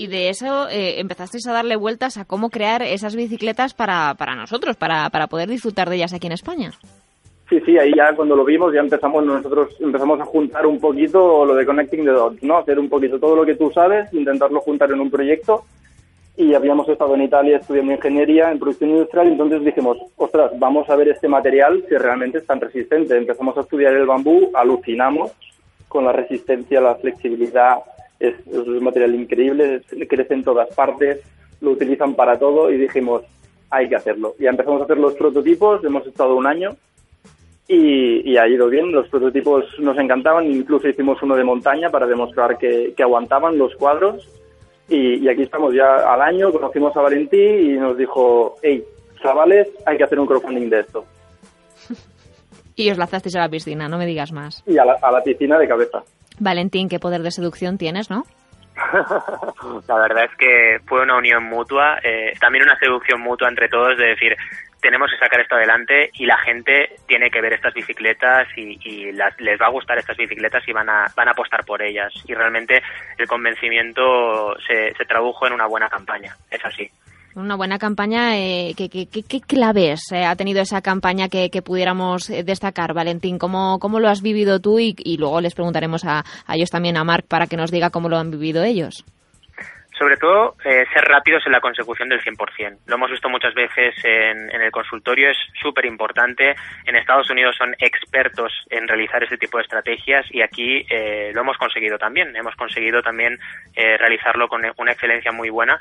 y 0.00 0.06
de 0.06 0.30
eso 0.30 0.66
eh, 0.70 0.98
empezasteis 0.98 1.46
a 1.46 1.52
darle 1.52 1.76
vueltas 1.76 2.16
a 2.16 2.24
cómo 2.24 2.48
crear 2.48 2.80
esas 2.80 3.14
bicicletas 3.14 3.74
para, 3.74 4.14
para 4.14 4.34
nosotros, 4.34 4.76
para, 4.76 5.10
para 5.10 5.26
poder 5.26 5.50
disfrutar 5.50 5.90
de 5.90 5.96
ellas 5.96 6.14
aquí 6.14 6.26
en 6.26 6.32
España. 6.32 6.70
Sí, 7.50 7.60
sí, 7.66 7.76
ahí 7.76 7.92
ya 7.94 8.14
cuando 8.14 8.34
lo 8.34 8.42
vimos 8.42 8.72
ya 8.72 8.80
empezamos 8.80 9.22
nosotros 9.26 9.76
empezamos 9.78 10.18
a 10.18 10.24
juntar 10.24 10.66
un 10.66 10.80
poquito 10.80 11.44
lo 11.44 11.54
de 11.54 11.66
Connecting 11.66 12.06
the 12.06 12.12
Dots, 12.12 12.42
¿no? 12.42 12.56
Hacer 12.56 12.78
un 12.78 12.88
poquito 12.88 13.20
todo 13.20 13.36
lo 13.36 13.44
que 13.44 13.56
tú 13.56 13.70
sabes, 13.72 14.10
intentarlo 14.14 14.60
juntar 14.60 14.90
en 14.90 15.00
un 15.00 15.10
proyecto 15.10 15.64
y 16.34 16.54
habíamos 16.54 16.88
estado 16.88 17.14
en 17.14 17.22
Italia 17.22 17.58
estudiando 17.58 17.92
ingeniería 17.92 18.50
en 18.50 18.58
producción 18.58 18.90
industrial 18.90 19.28
y 19.28 19.32
entonces 19.32 19.62
dijimos, 19.62 19.98
ostras, 20.16 20.52
vamos 20.58 20.88
a 20.88 20.96
ver 20.96 21.08
este 21.08 21.28
material 21.28 21.84
si 21.86 21.94
realmente 21.94 22.38
es 22.38 22.46
tan 22.46 22.58
resistente. 22.58 23.18
Empezamos 23.18 23.54
a 23.58 23.60
estudiar 23.60 23.92
el 23.92 24.06
bambú, 24.06 24.50
alucinamos 24.54 25.32
con 25.88 26.06
la 26.06 26.12
resistencia, 26.12 26.80
la 26.80 26.94
flexibilidad, 26.94 27.80
es, 28.20 28.34
un 28.46 28.84
material 28.84 29.14
increíble, 29.14 29.82
crece 30.08 30.34
en 30.34 30.44
todas 30.44 30.72
partes, 30.74 31.20
lo 31.60 31.70
utilizan 31.70 32.14
para 32.14 32.38
todo 32.38 32.70
y 32.70 32.76
dijimos, 32.76 33.22
hay 33.70 33.88
que 33.88 33.96
hacerlo. 33.96 34.34
Y 34.38 34.46
empezamos 34.46 34.82
a 34.82 34.84
hacer 34.84 34.98
los 34.98 35.14
prototipos, 35.14 35.82
hemos 35.84 36.06
estado 36.06 36.36
un 36.36 36.46
año 36.46 36.76
y, 37.66 38.36
ha 38.36 38.46
ido 38.46 38.68
bien, 38.68 38.92
los 38.92 39.08
prototipos 39.08 39.64
nos 39.78 39.96
encantaban, 39.98 40.46
incluso 40.46 40.88
hicimos 40.88 41.22
uno 41.22 41.34
de 41.34 41.44
montaña 41.44 41.88
para 41.88 42.06
demostrar 42.06 42.58
que, 42.58 42.94
aguantaban 42.98 43.56
los 43.56 43.74
cuadros 43.76 44.28
y, 44.88 45.26
aquí 45.28 45.42
estamos 45.42 45.74
ya 45.74 46.12
al 46.12 46.20
año, 46.20 46.52
conocimos 46.52 46.94
a 46.96 47.00
Valentí 47.00 47.40
y 47.40 47.68
nos 47.78 47.96
dijo, 47.96 48.56
hey, 48.62 48.84
chavales, 49.22 49.68
hay 49.86 49.96
que 49.96 50.04
hacer 50.04 50.20
un 50.20 50.26
crowdfunding 50.26 50.68
de 50.68 50.80
esto. 50.80 51.04
y 52.76 52.90
os 52.90 52.98
lanzasteis 52.98 53.36
a 53.36 53.40
la 53.40 53.48
piscina, 53.48 53.88
no 53.88 53.96
me 53.96 54.06
digas 54.06 54.32
más. 54.32 54.62
Y 54.66 54.76
a 54.76 54.84
la 54.84 55.22
piscina 55.24 55.58
de 55.58 55.68
cabeza. 55.68 56.02
Valentín, 56.40 56.88
qué 56.88 56.98
poder 56.98 57.22
de 57.22 57.30
seducción 57.30 57.78
tienes, 57.78 58.10
¿no? 58.10 58.24
la 59.88 59.98
verdad 59.98 60.24
es 60.24 60.36
que 60.36 60.80
fue 60.86 61.02
una 61.02 61.16
unión 61.16 61.44
mutua, 61.44 61.98
eh, 62.02 62.32
también 62.40 62.64
una 62.64 62.78
seducción 62.78 63.20
mutua 63.20 63.48
entre 63.48 63.68
todos 63.68 63.98
de 63.98 64.06
decir, 64.06 64.36
tenemos 64.80 65.10
que 65.10 65.18
sacar 65.18 65.40
esto 65.40 65.54
adelante 65.54 66.10
y 66.14 66.24
la 66.24 66.38
gente 66.38 66.96
tiene 67.06 67.30
que 67.30 67.42
ver 67.42 67.52
estas 67.52 67.74
bicicletas 67.74 68.48
y, 68.56 69.12
les 69.12 69.60
va 69.60 69.66
a 69.66 69.70
gustar 69.70 69.98
estas 69.98 70.16
bicicletas 70.16 70.66
y 70.66 70.72
van 70.72 70.88
a, 70.88 71.06
van 71.14 71.28
a 71.28 71.32
apostar 71.32 71.64
por 71.64 71.82
ellas. 71.82 72.12
Y 72.26 72.34
realmente 72.34 72.82
el 73.18 73.26
convencimiento 73.26 74.56
se, 74.66 74.94
se 74.94 75.04
tradujo 75.04 75.46
en 75.46 75.52
una 75.52 75.66
buena 75.66 75.88
campaña, 75.88 76.34
es 76.50 76.64
así. 76.64 76.90
Una 77.36 77.54
buena 77.54 77.78
campaña. 77.78 78.36
Eh, 78.36 78.74
¿qué, 78.76 78.88
qué, 78.88 79.40
claves 79.40 80.10
eh, 80.12 80.24
ha 80.24 80.34
tenido 80.34 80.60
esa 80.60 80.82
campaña 80.82 81.28
que, 81.28 81.48
pudiéramos 81.62 82.28
eh, 82.28 82.42
destacar, 82.42 82.92
Valentín? 82.92 83.38
¿Cómo, 83.38 83.78
¿Cómo, 83.78 84.00
lo 84.00 84.08
has 84.08 84.20
vivido 84.20 84.60
tú? 84.60 84.80
Y, 84.80 85.16
luego 85.16 85.40
les 85.40 85.54
preguntaremos 85.54 86.04
a, 86.04 86.24
ellos 86.48 86.70
también, 86.70 86.96
a 86.96 87.04
Marc, 87.04 87.26
para 87.28 87.46
que 87.46 87.56
nos 87.56 87.70
diga 87.70 87.90
cómo 87.90 88.08
lo 88.08 88.18
han 88.18 88.32
vivido 88.32 88.64
ellos. 88.64 89.04
Sobre 89.96 90.16
todo, 90.16 90.56
ser 90.64 91.04
rápidos 91.04 91.42
en 91.44 91.52
la 91.52 91.60
consecución 91.60 92.08
del 92.08 92.22
100%. 92.22 92.78
Lo 92.86 92.94
hemos 92.94 93.10
visto 93.10 93.28
muchas 93.28 93.52
veces 93.52 93.94
en, 94.02 94.50
en 94.50 94.62
el 94.62 94.70
consultorio, 94.70 95.30
es 95.30 95.36
súper 95.60 95.84
importante. 95.84 96.54
En 96.86 96.96
Estados 96.96 97.28
Unidos 97.28 97.54
son 97.58 97.76
expertos 97.78 98.50
en 98.70 98.88
realizar 98.88 99.22
este 99.22 99.36
tipo 99.36 99.58
de 99.58 99.64
estrategias 99.64 100.24
y 100.30 100.40
aquí 100.40 100.86
lo 101.34 101.42
hemos 101.42 101.58
conseguido 101.58 101.98
también. 101.98 102.34
Hemos 102.34 102.56
conseguido 102.56 103.02
también 103.02 103.38
realizarlo 103.76 104.48
con 104.48 104.62
una 104.78 104.92
excelencia 104.92 105.32
muy 105.32 105.50
buena 105.50 105.78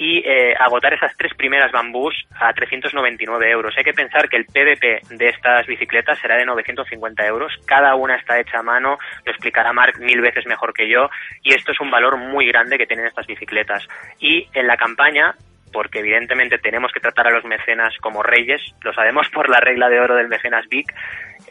y 0.00 0.22
eh, 0.26 0.54
agotar 0.58 0.94
esas 0.94 1.14
tres 1.14 1.34
primeras 1.34 1.70
bambús 1.72 2.14
a 2.40 2.54
399 2.54 3.50
euros. 3.50 3.74
Hay 3.76 3.84
que 3.84 3.92
pensar 3.92 4.30
que 4.30 4.38
el 4.38 4.46
PVP 4.46 5.02
de 5.10 5.28
estas 5.28 5.66
bicicletas 5.66 6.18
será 6.18 6.38
de 6.38 6.46
950 6.46 7.26
euros. 7.26 7.52
Cada 7.66 7.94
una 7.96 8.16
está 8.16 8.40
hecha 8.40 8.60
a 8.60 8.62
mano, 8.62 8.98
lo 9.26 9.30
explicará 9.30 9.74
Mark 9.74 10.00
mil 10.00 10.22
veces 10.22 10.46
mejor 10.46 10.72
que 10.72 10.88
yo, 10.88 11.10
y 11.42 11.52
esto 11.52 11.72
es 11.72 11.80
un 11.80 11.90
valor 11.90 12.16
muy 12.16 12.46
grande 12.46 12.78
que 12.78 12.86
tienen 12.86 13.04
estas 13.04 13.26
bicicletas. 13.26 13.86
Y 14.18 14.48
en 14.54 14.66
la 14.66 14.78
campaña 14.78 15.34
porque 15.70 16.00
evidentemente 16.00 16.58
tenemos 16.58 16.90
que 16.92 16.98
tratar 16.98 17.28
a 17.28 17.30
los 17.30 17.44
mecenas 17.44 17.94
como 18.00 18.22
reyes, 18.24 18.60
lo 18.82 18.92
sabemos 18.92 19.28
por 19.28 19.48
la 19.48 19.60
regla 19.60 19.88
de 19.88 20.00
oro 20.00 20.16
del 20.16 20.28
mecenas 20.28 20.66
Big, 20.68 20.86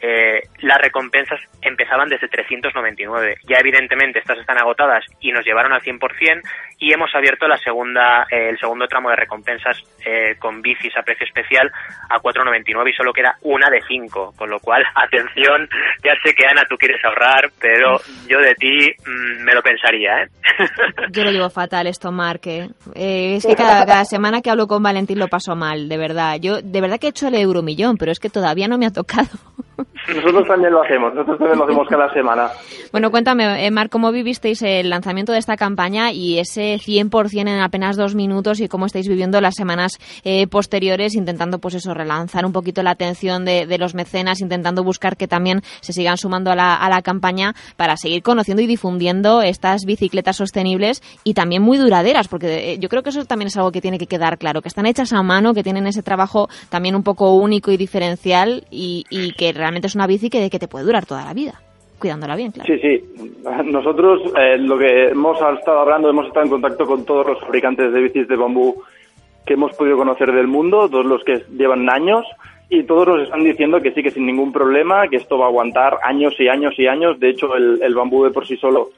eh, 0.02 0.42
las 0.60 0.78
recompensas 0.78 1.40
empezaban 1.62 2.08
desde 2.08 2.28
399. 2.28 3.38
Ya 3.48 3.58
evidentemente 3.58 4.18
estas 4.18 4.38
están 4.38 4.58
agotadas 4.58 5.04
y 5.20 5.32
nos 5.32 5.44
llevaron 5.44 5.72
al 5.72 5.82
100% 5.82 6.42
y 6.78 6.92
hemos 6.92 7.14
abierto 7.14 7.46
la 7.46 7.58
segunda, 7.58 8.26
eh, 8.30 8.48
el 8.50 8.58
segundo 8.58 8.86
tramo 8.86 9.10
de 9.10 9.16
recompensas 9.16 9.76
eh, 10.04 10.36
con 10.38 10.62
bicis 10.62 10.96
a 10.96 11.02
precio 11.02 11.26
especial 11.26 11.70
a 12.08 12.18
499 12.18 12.90
y 12.90 12.94
solo 12.94 13.12
queda 13.12 13.36
una 13.42 13.68
de 13.68 13.80
5. 13.86 14.34
Con 14.36 14.50
lo 14.50 14.58
cual, 14.60 14.82
atención, 14.94 15.68
ya 16.02 16.14
sé 16.24 16.34
que 16.34 16.46
Ana 16.46 16.62
tú 16.68 16.76
quieres 16.76 17.04
ahorrar, 17.04 17.50
pero 17.60 17.98
yo 18.26 18.38
de 18.38 18.54
ti 18.54 18.90
mm, 19.06 19.44
me 19.44 19.54
lo 19.54 19.62
pensaría. 19.62 20.22
¿eh? 20.22 20.28
Yo 21.10 21.24
lo 21.24 21.30
llevo 21.30 21.50
fatal 21.50 21.86
esto, 21.86 22.12
Mark. 22.12 22.42
es 22.94 23.46
que 23.46 23.56
cada, 23.56 23.84
cada, 23.86 24.04
semana 24.04 24.40
que 24.40 24.50
hablo 24.50 24.66
con 24.66 24.82
Valentín 24.82 25.18
lo 25.18 25.28
paso 25.28 25.56
mal, 25.56 25.88
de 25.88 25.96
verdad. 25.96 26.36
Yo 26.40 26.60
de 26.62 26.80
verdad 26.80 26.98
que 26.98 27.06
he 27.06 27.10
hecho 27.10 27.28
el 27.28 27.34
euromillón, 27.34 27.96
pero 27.96 28.12
es 28.12 28.20
que 28.20 28.30
todavía 28.30 28.68
no 28.68 28.78
me 28.78 28.86
ha 28.86 28.92
tocado. 28.92 29.28
Nosotros 30.08 30.46
también 30.48 30.72
lo 30.72 30.82
hacemos, 30.82 31.14
nosotros 31.14 31.38
también 31.38 31.58
lo 31.58 31.64
hacemos 31.64 31.88
cada 31.88 32.12
semana. 32.12 32.50
Bueno, 32.92 33.10
cuéntame, 33.10 33.66
eh, 33.66 33.70
Mar, 33.70 33.88
¿cómo 33.88 34.10
vivisteis 34.12 34.62
el 34.62 34.90
lanzamiento 34.90 35.32
de 35.32 35.38
esta 35.38 35.56
campaña 35.56 36.12
y 36.12 36.38
ese 36.38 36.78
100% 36.78 37.40
en 37.40 37.60
apenas 37.60 37.96
dos 37.96 38.14
minutos 38.14 38.60
y 38.60 38.68
cómo 38.68 38.86
estáis 38.86 39.08
viviendo 39.08 39.40
las 39.40 39.54
semanas 39.54 39.98
eh, 40.24 40.46
posteriores 40.46 41.14
intentando, 41.14 41.58
pues 41.58 41.74
eso, 41.74 41.94
relanzar 41.94 42.44
un 42.44 42.52
poquito 42.52 42.82
la 42.82 42.90
atención 42.90 43.44
de, 43.44 43.78
los 43.78 43.94
mecenas, 43.94 44.40
intentando 44.40 44.84
buscar 44.84 45.16
que 45.16 45.26
también 45.26 45.62
se 45.80 45.92
sigan 45.92 46.18
sumando 46.18 46.50
a 46.50 46.56
la, 46.56 46.74
a 46.74 46.88
la 46.90 47.00
campaña 47.00 47.54
para 47.76 47.96
seguir 47.96 48.22
conociendo 48.22 48.62
y 48.62 48.66
difundiendo 48.66 49.42
estas 49.42 49.82
bicicletas 49.86 50.36
sostenibles 50.36 51.02
y 51.24 51.34
también 51.34 51.62
muy 51.62 51.78
duraderas, 51.78 52.28
porque 52.28 52.72
eh, 52.72 52.78
yo 52.78 52.88
creo 52.88 53.02
que 53.02 53.10
eso 53.10 53.24
también 53.24 53.46
es 53.46 53.56
algo 53.56 53.72
que 53.72 53.80
tiene 53.80 53.98
que 53.98 54.06
quedar 54.06 54.36
claro, 54.38 54.60
que 54.60 54.68
están 54.68 54.86
hechas 54.86 55.12
a 55.12 55.22
mano, 55.22 55.54
que 55.54 55.62
tienen 55.62 55.86
ese 55.86 56.02
trabajo 56.02 56.48
también 56.68 56.94
un 56.94 57.02
poco 57.02 57.34
único 57.34 57.70
y 57.70 57.76
diferencial 57.76 58.66
y, 58.70 59.04
y 59.08 59.32
que 59.32 59.52
realmente 59.52 59.69
es 59.76 59.94
una 59.94 60.06
bici 60.06 60.30
que, 60.30 60.50
que 60.50 60.58
te 60.58 60.68
puede 60.68 60.84
durar 60.84 61.06
toda 61.06 61.24
la 61.24 61.34
vida 61.34 61.60
cuidándola 62.00 62.34
bien, 62.34 62.50
claro. 62.50 62.66
Sí, 62.66 62.80
sí. 62.80 63.04
Nosotros 63.70 64.22
eh, 64.36 64.58
lo 64.58 64.76
que 64.76 65.10
hemos 65.10 65.36
estado 65.58 65.80
hablando, 65.80 66.10
hemos 66.10 66.26
estado 66.26 66.46
en 66.46 66.50
contacto 66.50 66.86
con 66.86 67.04
todos 67.04 67.26
los 67.26 67.40
fabricantes 67.40 67.92
de 67.92 68.00
bicis 68.00 68.26
de 68.26 68.36
bambú 68.36 68.82
que 69.46 69.54
hemos 69.54 69.76
podido 69.76 69.96
conocer 69.96 70.32
del 70.32 70.48
mundo, 70.48 70.88
todos 70.88 71.06
los 71.06 71.22
que 71.22 71.44
llevan 71.56 71.88
años, 71.88 72.24
y 72.68 72.84
todos 72.84 73.08
nos 73.08 73.22
están 73.22 73.42
diciendo 73.42 73.80
que 73.80 73.92
sí, 73.92 74.02
que 74.02 74.10
sin 74.10 74.26
ningún 74.26 74.52
problema, 74.52 75.08
que 75.08 75.16
esto 75.16 75.38
va 75.38 75.46
a 75.46 75.48
aguantar 75.48 75.98
años 76.02 76.34
y 76.38 76.48
años 76.48 76.74
y 76.78 76.86
años. 76.86 77.18
De 77.18 77.30
hecho, 77.30 77.54
el, 77.56 77.94
bambú 77.94 78.24
de 78.24 78.30
por 78.30 78.46
sí 78.46 78.56
solo 78.56 78.90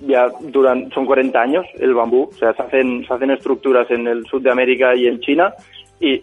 ya 0.00 0.26
duran, 0.40 0.90
son 0.90 1.04
40 1.04 1.40
años 1.40 1.66
el 1.78 1.94
bambú, 1.94 2.28
o 2.30 2.32
sea, 2.32 2.52
se 2.54 2.62
hacen, 2.62 3.04
se 3.06 3.14
hacen 3.14 3.30
estructuras 3.30 3.90
en 3.90 4.08
el 4.08 4.26
sur 4.26 4.42
de 4.42 4.50
América 4.50 4.96
y 4.96 5.06
en 5.06 5.20
China, 5.20 5.54
y 6.00 6.22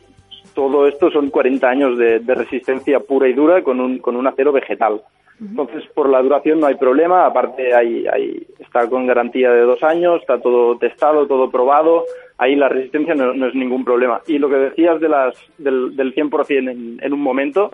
todo 0.58 0.88
esto 0.88 1.12
son 1.12 1.30
40 1.30 1.70
años 1.70 2.00
de, 2.00 2.18
resistencia 2.34 3.00
pura 3.00 3.30
y 3.30 3.34
dura 3.34 3.62
con 3.62 3.80
un, 3.80 4.00
con 4.00 4.16
un 4.16 4.26
acero 4.26 4.52
vegetal. 4.52 5.04
Entonces, 5.40 5.84
por 5.94 6.10
la 6.10 6.20
duración 6.20 6.60
no 6.60 6.66
hay 6.66 6.74
problema, 6.74 7.28
aparte 7.28 7.76
hay, 7.76 8.08
hay, 8.08 8.48
está 8.58 8.90
con 8.90 9.06
garantía 9.06 9.52
de 9.52 9.62
dos 9.62 9.84
años, 9.84 10.20
está 10.20 10.42
todo 10.42 10.76
testado, 10.80 11.28
todo 11.28 11.52
probado, 11.52 12.06
ahí 12.40 12.56
la 12.56 12.70
resistencia 12.70 13.14
no, 13.14 13.46
es 13.46 13.54
ningún 13.54 13.86
problema. 13.86 14.22
Y 14.26 14.40
lo 14.40 14.50
que 14.50 14.56
decías 14.56 15.00
de 15.00 15.10
las, 15.10 15.36
del, 15.60 15.96
del 15.96 16.16
100% 16.16 16.72
en, 16.72 16.98
en 17.04 17.14
un 17.14 17.22
momento, 17.22 17.70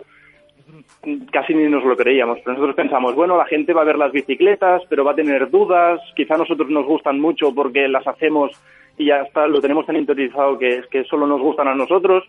casi 1.32 1.54
ni 1.54 1.70
nos 1.70 1.84
lo 1.84 1.96
creíamos. 1.96 2.36
Pero 2.40 2.52
nosotros 2.52 2.76
pensamos, 2.76 3.14
bueno, 3.14 3.38
la 3.38 3.46
gente 3.46 3.72
va 3.72 3.80
a 3.80 3.86
ver 3.86 3.96
las 3.96 4.12
bicicletas, 4.12 4.82
pero 4.90 5.04
va 5.04 5.12
a 5.12 5.16
tener 5.16 5.48
dudas, 5.48 6.02
quizá 6.14 6.34
a 6.34 6.38
nosotros 6.38 6.68
nos 6.68 6.84
gustan 6.84 7.18
mucho 7.18 7.54
porque 7.54 7.88
las 7.88 8.06
hacemos 8.06 8.52
y 8.98 9.06
ya 9.06 9.22
está, 9.22 9.46
lo 9.46 9.62
tenemos 9.62 9.86
tan 9.86 9.96
interiorizado 9.96 10.58
que, 10.58 10.82
que 10.90 11.04
solo 11.04 11.26
nos 11.26 11.40
gustan 11.40 11.68
a 11.68 11.74
nosotros 11.74 12.24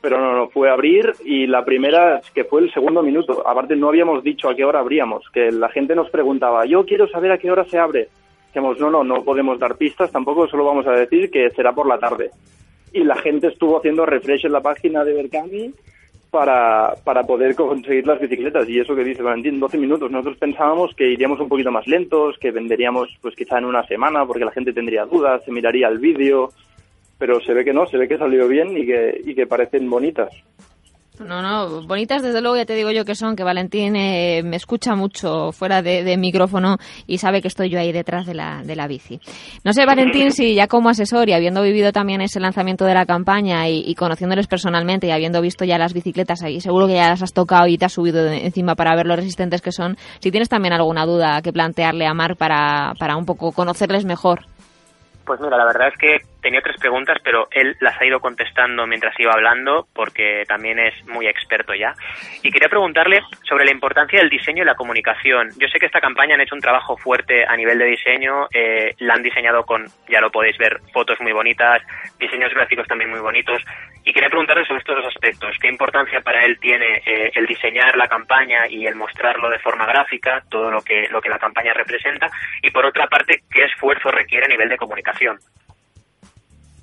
pero 0.00 0.18
no, 0.18 0.34
no, 0.34 0.48
fue 0.48 0.70
abrir 0.70 1.12
y 1.24 1.46
la 1.46 1.64
primera, 1.64 2.20
que 2.34 2.44
fue 2.44 2.62
el 2.62 2.72
segundo 2.72 3.02
minuto. 3.02 3.46
Aparte, 3.46 3.76
no 3.76 3.88
habíamos 3.88 4.24
dicho 4.24 4.48
a 4.48 4.54
qué 4.54 4.64
hora 4.64 4.80
abríamos, 4.80 5.24
que 5.32 5.50
la 5.52 5.68
gente 5.68 5.94
nos 5.94 6.10
preguntaba, 6.10 6.64
yo 6.64 6.84
quiero 6.84 7.06
saber 7.08 7.32
a 7.32 7.38
qué 7.38 7.50
hora 7.50 7.64
se 7.64 7.78
abre. 7.78 8.08
Dijimos, 8.46 8.80
no, 8.80 8.90
no, 8.90 9.04
no 9.04 9.22
podemos 9.22 9.58
dar 9.58 9.76
pistas, 9.76 10.10
tampoco 10.10 10.48
solo 10.48 10.64
vamos 10.64 10.86
a 10.86 10.92
decir 10.92 11.30
que 11.30 11.50
será 11.50 11.72
por 11.72 11.86
la 11.86 11.98
tarde. 11.98 12.30
Y 12.92 13.04
la 13.04 13.16
gente 13.16 13.48
estuvo 13.48 13.78
haciendo 13.78 14.04
refresh 14.04 14.46
en 14.46 14.52
la 14.52 14.60
página 14.60 15.04
de 15.04 15.14
Berkami 15.14 15.72
para, 16.30 16.94
para 17.04 17.24
poder 17.24 17.54
conseguir 17.54 18.06
las 18.06 18.20
bicicletas. 18.20 18.68
Y 18.68 18.80
eso 18.80 18.96
que 18.96 19.04
dice 19.04 19.22
Valentín, 19.22 19.60
12 19.60 19.78
minutos. 19.78 20.10
Nosotros 20.10 20.38
pensábamos 20.38 20.94
que 20.94 21.08
iríamos 21.08 21.38
un 21.38 21.48
poquito 21.48 21.70
más 21.70 21.86
lentos, 21.86 22.36
que 22.38 22.50
venderíamos 22.50 23.08
pues 23.20 23.36
quizá 23.36 23.58
en 23.58 23.66
una 23.66 23.86
semana 23.86 24.24
porque 24.26 24.44
la 24.44 24.50
gente 24.50 24.72
tendría 24.72 25.04
dudas, 25.04 25.44
se 25.44 25.52
miraría 25.52 25.86
el 25.86 25.98
vídeo 25.98 26.50
pero 27.20 27.38
se 27.38 27.52
ve 27.52 27.64
que 27.64 27.74
no, 27.74 27.86
se 27.86 27.98
ve 27.98 28.08
que 28.08 28.16
salió 28.16 28.48
bien 28.48 28.76
y 28.76 28.86
que, 28.86 29.20
y 29.26 29.34
que 29.34 29.46
parecen 29.46 29.88
bonitas. 29.90 30.30
No, 31.18 31.42
no, 31.42 31.82
bonitas 31.82 32.22
desde 32.22 32.40
luego 32.40 32.56
ya 32.56 32.64
te 32.64 32.74
digo 32.74 32.90
yo 32.90 33.04
que 33.04 33.14
son, 33.14 33.36
que 33.36 33.44
Valentín 33.44 33.94
eh, 33.94 34.40
me 34.42 34.56
escucha 34.56 34.94
mucho 34.94 35.52
fuera 35.52 35.82
de, 35.82 36.16
micrófono 36.16 36.78
y 37.06 37.18
sabe 37.18 37.42
que 37.42 37.48
estoy 37.48 37.68
yo 37.68 37.78
ahí 37.78 37.92
detrás 37.92 38.24
de 38.24 38.32
la, 38.32 38.62
de 38.64 38.74
la 38.74 38.86
bici. 38.86 39.20
No 39.62 39.74
sé, 39.74 39.84
Valentín, 39.84 40.32
si 40.32 40.54
ya 40.54 40.66
como 40.66 40.88
asesor 40.88 41.28
y 41.28 41.34
habiendo 41.34 41.60
vivido 41.60 41.92
también 41.92 42.22
ese 42.22 42.40
lanzamiento 42.40 42.86
de 42.86 42.94
la 42.94 43.04
campaña 43.04 43.68
y, 43.68 43.94
conociéndoles 43.94 44.46
personalmente 44.46 45.08
y 45.08 45.10
habiendo 45.10 45.42
visto 45.42 45.66
ya 45.66 45.76
las 45.76 45.92
bicicletas 45.92 46.42
ahí, 46.42 46.58
seguro 46.58 46.86
que 46.86 46.94
ya 46.94 47.10
las 47.10 47.22
has 47.22 47.34
tocado 47.34 47.66
y 47.66 47.76
te 47.76 47.84
has 47.84 47.92
subido 47.92 48.26
encima 48.26 48.74
para 48.74 48.96
ver 48.96 49.04
lo 49.04 49.14
resistentes 49.14 49.60
que 49.60 49.72
son, 49.72 49.98
si 50.20 50.30
tienes 50.30 50.48
también 50.48 50.72
alguna 50.72 51.04
duda 51.04 51.42
que 51.42 51.52
plantearle 51.52 52.06
a 52.06 52.14
Mar 52.14 52.36
para, 52.36 52.94
para 52.98 53.16
un 53.16 53.26
poco 53.26 53.52
conocerles 53.52 54.06
mejor. 54.06 54.40
Pues 55.26 55.38
mira, 55.40 55.58
la 55.58 55.66
verdad 55.66 55.88
es 55.88 55.98
que 55.98 56.16
tenía 56.40 56.60
tres 56.60 56.76
preguntas, 56.78 57.18
pero 57.22 57.48
él 57.50 57.76
las 57.80 58.00
ha 58.00 58.04
ido 58.04 58.20
contestando 58.20 58.86
mientras 58.86 59.18
iba 59.18 59.32
hablando, 59.32 59.86
porque 59.94 60.44
también 60.46 60.78
es 60.78 60.94
muy 61.06 61.26
experto 61.26 61.74
ya. 61.74 61.94
Y 62.42 62.50
quería 62.50 62.68
preguntarle 62.68 63.22
sobre 63.48 63.64
la 63.64 63.72
importancia 63.72 64.20
del 64.20 64.30
diseño 64.30 64.62
y 64.62 64.66
la 64.66 64.74
comunicación. 64.74 65.50
Yo 65.58 65.68
sé 65.68 65.78
que 65.78 65.86
esta 65.86 66.00
campaña 66.00 66.34
han 66.34 66.40
hecho 66.40 66.54
un 66.54 66.60
trabajo 66.60 66.96
fuerte 66.96 67.44
a 67.46 67.56
nivel 67.56 67.78
de 67.78 67.86
diseño, 67.86 68.48
eh, 68.52 68.94
la 68.98 69.14
han 69.14 69.22
diseñado 69.22 69.64
con, 69.64 69.86
ya 70.08 70.20
lo 70.20 70.30
podéis 70.30 70.56
ver, 70.58 70.80
fotos 70.92 71.20
muy 71.20 71.32
bonitas, 71.32 71.82
diseños 72.18 72.52
gráficos 72.54 72.86
también 72.86 73.10
muy 73.10 73.20
bonitos. 73.20 73.62
Y 74.04 74.12
quería 74.12 74.30
preguntarle 74.30 74.64
sobre 74.64 74.80
estos 74.80 74.96
dos 74.96 75.06
aspectos. 75.06 75.56
¿Qué 75.60 75.68
importancia 75.68 76.20
para 76.20 76.44
él 76.44 76.58
tiene 76.58 77.02
eh, 77.04 77.30
el 77.34 77.46
diseñar 77.46 77.96
la 77.96 78.08
campaña 78.08 78.66
y 78.68 78.86
el 78.86 78.94
mostrarlo 78.94 79.50
de 79.50 79.58
forma 79.58 79.86
gráfica, 79.86 80.42
todo 80.48 80.70
lo 80.70 80.82
que, 80.82 81.06
lo 81.10 81.20
que 81.20 81.28
la 81.28 81.38
campaña 81.38 81.74
representa? 81.74 82.28
Y 82.62 82.70
por 82.70 82.86
otra 82.86 83.06
parte, 83.08 83.42
¿qué 83.50 83.64
esfuerzo 83.64 84.10
requiere 84.10 84.46
a 84.46 84.48
nivel 84.48 84.68
de 84.68 84.76
comunicación? 84.76 85.38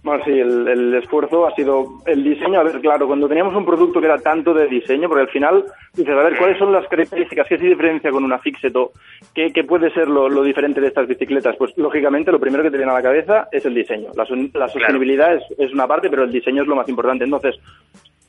Bueno, 0.07 0.23
sí, 0.23 0.31
el, 0.31 0.93
esfuerzo 0.93 1.45
ha 1.45 1.53
sido 1.53 1.83
el 2.05 2.23
diseño. 2.23 2.61
A 2.61 2.63
ver, 2.63 2.79
claro, 2.79 3.07
cuando 3.07 3.27
teníamos 3.27 3.53
un 3.53 3.65
producto 3.65 3.99
que 3.99 4.05
era 4.05 4.17
tanto 4.17 4.53
de 4.53 4.65
diseño, 4.65 5.09
porque 5.09 5.23
al 5.23 5.29
final 5.29 5.65
dices, 5.93 6.13
a 6.13 6.23
ver, 6.23 6.37
¿cuáles 6.37 6.57
son 6.57 6.71
las 6.71 6.87
características? 6.87 7.45
¿Qué 7.45 7.57
se 7.57 7.65
diferencia 7.65 8.09
con 8.09 8.23
una 8.23 8.39
Fixeto? 8.39 8.91
¿Qué, 9.35 9.51
qué 9.51 9.65
puede 9.65 9.91
ser 9.91 10.07
lo, 10.07 10.41
diferente 10.43 10.79
de 10.79 10.87
estas 10.87 11.09
bicicletas? 11.09 11.57
Pues 11.57 11.73
lógicamente 11.75 12.31
lo 12.31 12.39
primero 12.39 12.63
que 12.63 12.71
te 12.71 12.77
viene 12.77 12.93
a 12.93 12.95
la 12.95 13.01
cabeza 13.01 13.49
es 13.51 13.65
el 13.65 13.73
diseño. 13.73 14.11
La, 14.15 14.69
sostenibilidad 14.69 15.35
es, 15.35 15.43
es 15.57 15.73
una 15.73 15.87
parte, 15.87 16.09
pero 16.09 16.23
el 16.23 16.31
diseño 16.31 16.61
es 16.61 16.69
lo 16.69 16.77
más 16.77 16.87
importante. 16.87 17.25
Entonces, 17.25 17.55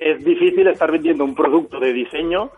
es 0.01 0.25
difícil 0.25 0.67
estar 0.67 0.91
vendiendo 0.91 1.23
un 1.23 1.37
producto 1.37 1.79
de 1.79 1.93
diseño 1.93 2.51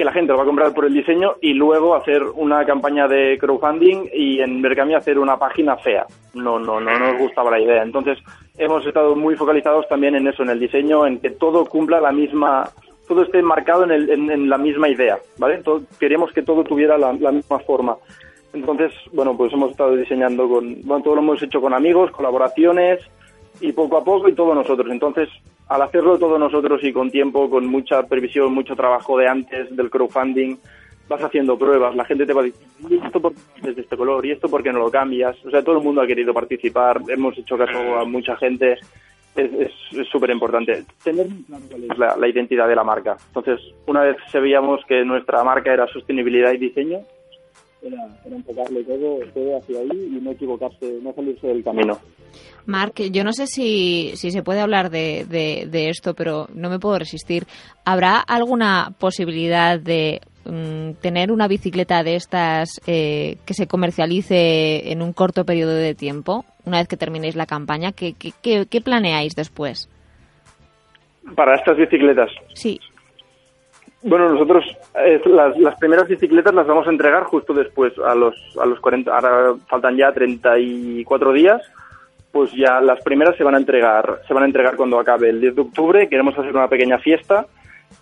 que 0.00 0.04
la 0.06 0.12
gente 0.12 0.32
lo 0.32 0.38
va 0.38 0.44
a 0.44 0.46
comprar 0.46 0.72
por 0.72 0.86
el 0.86 0.94
diseño 0.94 1.34
y 1.42 1.52
luego 1.52 1.94
hacer 1.94 2.22
una 2.22 2.64
campaña 2.64 3.06
de 3.06 3.36
crowdfunding 3.38 4.08
y 4.14 4.40
en 4.40 4.62
Berkami 4.62 4.94
hacer 4.94 5.18
una 5.18 5.36
página 5.36 5.76
fea. 5.76 6.06
No, 6.32 6.58
no, 6.58 6.80
no 6.80 6.98
nos 6.98 7.18
gustaba 7.18 7.50
la 7.50 7.60
idea. 7.60 7.82
Entonces, 7.82 8.16
hemos 8.56 8.86
estado 8.86 9.14
muy 9.14 9.36
focalizados 9.36 9.86
también 9.90 10.14
en 10.14 10.26
eso, 10.26 10.42
en 10.42 10.48
el 10.48 10.58
diseño, 10.58 11.06
en 11.06 11.18
que 11.20 11.28
todo 11.28 11.66
cumpla 11.66 12.00
la 12.00 12.12
misma, 12.12 12.70
todo 13.06 13.24
esté 13.24 13.42
marcado 13.42 13.84
en, 13.84 13.90
el, 13.90 14.08
en, 14.08 14.48
la 14.48 14.56
misma 14.56 14.88
idea, 14.88 15.18
¿vale? 15.36 15.60
queríamos 15.98 16.32
que 16.32 16.40
todo 16.40 16.64
tuviera 16.64 16.96
la, 16.96 17.12
la, 17.12 17.30
misma 17.30 17.58
forma. 17.58 17.98
Entonces, 18.54 18.94
bueno, 19.12 19.36
pues 19.36 19.52
hemos 19.52 19.72
estado 19.72 19.96
diseñando 19.96 20.48
con, 20.48 20.80
bueno, 20.80 21.04
todo 21.04 21.16
lo 21.16 21.20
hemos 21.20 21.42
hecho 21.42 21.60
con 21.60 21.74
amigos, 21.74 22.10
colaboraciones 22.10 23.00
y 23.60 23.72
poco 23.72 23.96
a 23.96 24.04
poco 24.04 24.28
y 24.28 24.34
todo 24.34 24.54
nosotros. 24.54 24.90
Entonces, 24.90 25.28
al 25.68 25.82
hacerlo 25.82 26.18
todo 26.18 26.38
nosotros 26.38 26.82
y 26.82 26.92
con 26.92 27.10
tiempo, 27.10 27.48
con 27.48 27.66
mucha 27.66 28.02
previsión, 28.04 28.52
mucho 28.52 28.74
trabajo 28.74 29.16
de 29.18 29.28
antes 29.28 29.74
del 29.76 29.90
crowdfunding, 29.90 30.56
vas 31.08 31.22
haciendo 31.22 31.58
pruebas, 31.58 31.94
la 31.96 32.04
gente 32.04 32.24
te 32.24 32.32
va 32.32 32.42
diciendo, 32.42 32.88
¿y 32.88 33.04
esto 33.04 33.20
por 33.20 33.34
qué 33.34 33.70
es 33.70 33.76
de 33.76 33.82
este 33.82 33.96
color? 33.96 34.24
¿Y 34.24 34.30
esto 34.30 34.48
por 34.48 34.62
qué 34.62 34.72
no 34.72 34.78
lo 34.78 34.90
cambias? 34.90 35.36
O 35.44 35.50
sea, 35.50 35.62
todo 35.62 35.78
el 35.78 35.84
mundo 35.84 36.00
ha 36.00 36.06
querido 36.06 36.32
participar, 36.32 37.00
hemos 37.08 37.36
hecho 37.36 37.58
caso 37.58 37.98
a 37.98 38.04
mucha 38.04 38.36
gente, 38.36 38.78
es 39.34 40.08
súper 40.10 40.30
importante. 40.30 40.84
Tener 41.02 41.26
la, 41.96 42.16
la, 42.16 42.28
identidad 42.28 42.68
de 42.68 42.76
la 42.76 42.84
marca. 42.84 43.16
Entonces, 43.26 43.60
una 43.86 44.02
vez 44.02 44.16
sabíamos 44.30 44.84
que 44.86 45.04
nuestra 45.04 45.42
marca 45.42 45.72
era 45.72 45.88
sostenibilidad 45.88 46.52
y 46.52 46.58
diseño, 46.58 47.00
era, 47.82 48.08
enfocarle 48.24 48.84
todo, 48.84 49.20
todo 49.32 49.56
hacia 49.58 49.80
ahí 49.80 50.16
y 50.16 50.20
no 50.20 50.30
equivocarse, 50.32 50.98
no 51.02 51.12
salirse 51.14 51.46
del 51.46 51.64
camino. 51.64 51.98
Marc, 52.66 53.00
yo 53.10 53.24
no 53.24 53.32
sé 53.32 53.46
si, 53.46 54.12
si 54.14 54.30
se 54.30 54.42
puede 54.42 54.60
hablar 54.60 54.90
de, 54.90 55.24
de, 55.24 55.88
esto, 55.88 56.14
pero 56.14 56.46
no 56.54 56.70
me 56.70 56.78
puedo 56.78 56.98
resistir. 56.98 57.44
¿Habrá 57.84 58.20
alguna 58.20 58.92
posibilidad 58.98 59.80
de 59.80 60.20
mm, 60.44 60.92
tener 61.00 61.32
una 61.32 61.48
bicicleta 61.48 62.02
de 62.02 62.16
estas 62.16 62.80
eh, 62.86 63.38
que 63.46 63.54
se 63.54 63.66
comercialice 63.66 64.92
en 64.92 65.02
un 65.02 65.12
corto 65.12 65.44
periodo 65.44 65.74
de 65.74 65.94
tiempo, 65.94 66.44
una 66.64 66.78
vez 66.78 66.88
que 66.88 66.96
terminéis 66.96 67.34
la 67.34 67.46
campaña? 67.46 67.92
¿Qué, 67.92 68.14
qué, 68.14 68.66
qué 68.66 68.80
planeáis 68.80 69.34
después? 69.34 69.88
Para 71.34 71.56
estas 71.56 71.76
bicicletas. 71.76 72.30
Sí. 72.54 72.78
Bueno, 74.02 74.30
nosotros 74.30 74.64
las, 75.26 75.58
las, 75.58 75.78
primeras 75.78 76.08
bicicletas 76.08 76.54
las 76.54 76.66
vamos 76.66 76.86
a 76.86 76.90
entregar 76.90 77.24
justo 77.24 77.52
después, 77.52 77.92
a 77.98 78.14
los, 78.14 78.34
a 78.58 78.64
los 78.64 78.80
40, 78.80 79.14
ahora 79.14 79.54
faltan 79.68 79.96
ya 79.96 80.10
34 80.10 81.32
días, 81.34 81.60
pues 82.32 82.50
ya 82.52 82.80
las 82.80 83.02
primeras 83.02 83.36
se 83.36 83.44
van 83.44 83.56
a 83.56 83.58
entregar, 83.58 84.20
se 84.26 84.32
van 84.32 84.44
a 84.44 84.46
entregar 84.46 84.76
cuando 84.76 84.98
acabe 84.98 85.28
el 85.28 85.40
10 85.40 85.54
de 85.54 85.60
octubre, 85.60 86.08
queremos 86.08 86.38
hacer 86.38 86.54
una 86.56 86.68
pequeña 86.68 86.98
fiesta 86.98 87.46